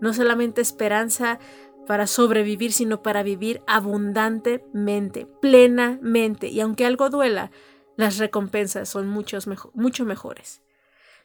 No 0.00 0.12
solamente 0.12 0.60
esperanza 0.60 1.38
para 1.86 2.06
sobrevivir, 2.06 2.72
sino 2.72 3.02
para 3.02 3.22
vivir 3.22 3.62
abundantemente, 3.66 5.26
plenamente. 5.40 6.48
Y 6.48 6.60
aunque 6.60 6.86
algo 6.86 7.10
duela, 7.10 7.50
las 7.96 8.18
recompensas 8.18 8.88
son 8.88 9.08
muchos 9.08 9.48
mucho 9.74 10.04
mejores. 10.04 10.62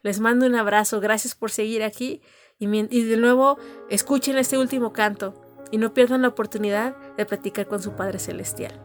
Les 0.01 0.19
mando 0.19 0.45
un 0.45 0.55
abrazo, 0.55 0.99
gracias 0.99 1.33
por 1.35 1.51
seguir 1.51 1.83
aquí 1.83 2.21
y, 2.59 2.67
y 2.67 3.03
de 3.03 3.17
nuevo 3.17 3.57
escuchen 3.89 4.37
este 4.37 4.57
último 4.57 4.93
canto 4.93 5.33
y 5.71 5.77
no 5.77 5.93
pierdan 5.93 6.21
la 6.21 6.27
oportunidad 6.27 6.95
de 7.15 7.25
platicar 7.25 7.67
con 7.67 7.81
su 7.81 7.95
Padre 7.95 8.19
Celestial. 8.19 8.84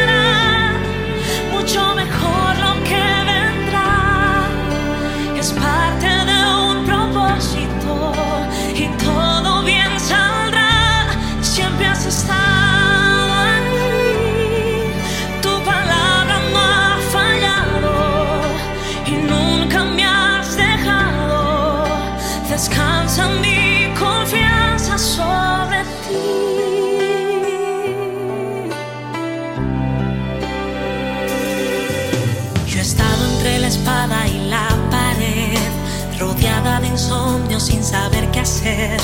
angustiada 36.41 36.79
de 36.79 36.87
insomnio 36.87 37.59
sin 37.59 37.83
saber 37.83 38.29
qué 38.31 38.39
hacer, 38.39 38.99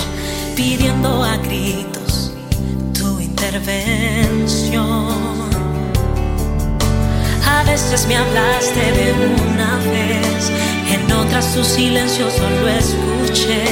pidiendo 0.55 1.23
a 1.23 1.38
gritos 1.38 2.32
tu 2.93 3.19
intervención. 3.19 5.07
A 7.45 7.63
veces 7.63 8.07
me 8.07 8.15
hablaste 8.15 8.91
de 8.91 9.13
una 9.13 9.78
vez, 9.91 10.51
en 10.91 11.11
otras 11.11 11.53
tu 11.53 11.63
silencio 11.63 12.30
solo 12.32 12.67
escuché. 12.67 13.65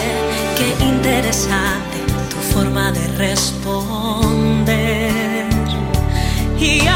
Qué 0.58 0.76
interesante 0.86 1.98
tu 2.30 2.38
forma 2.54 2.92
de 2.92 3.08
responder. 3.18 4.66
Y 6.60 6.88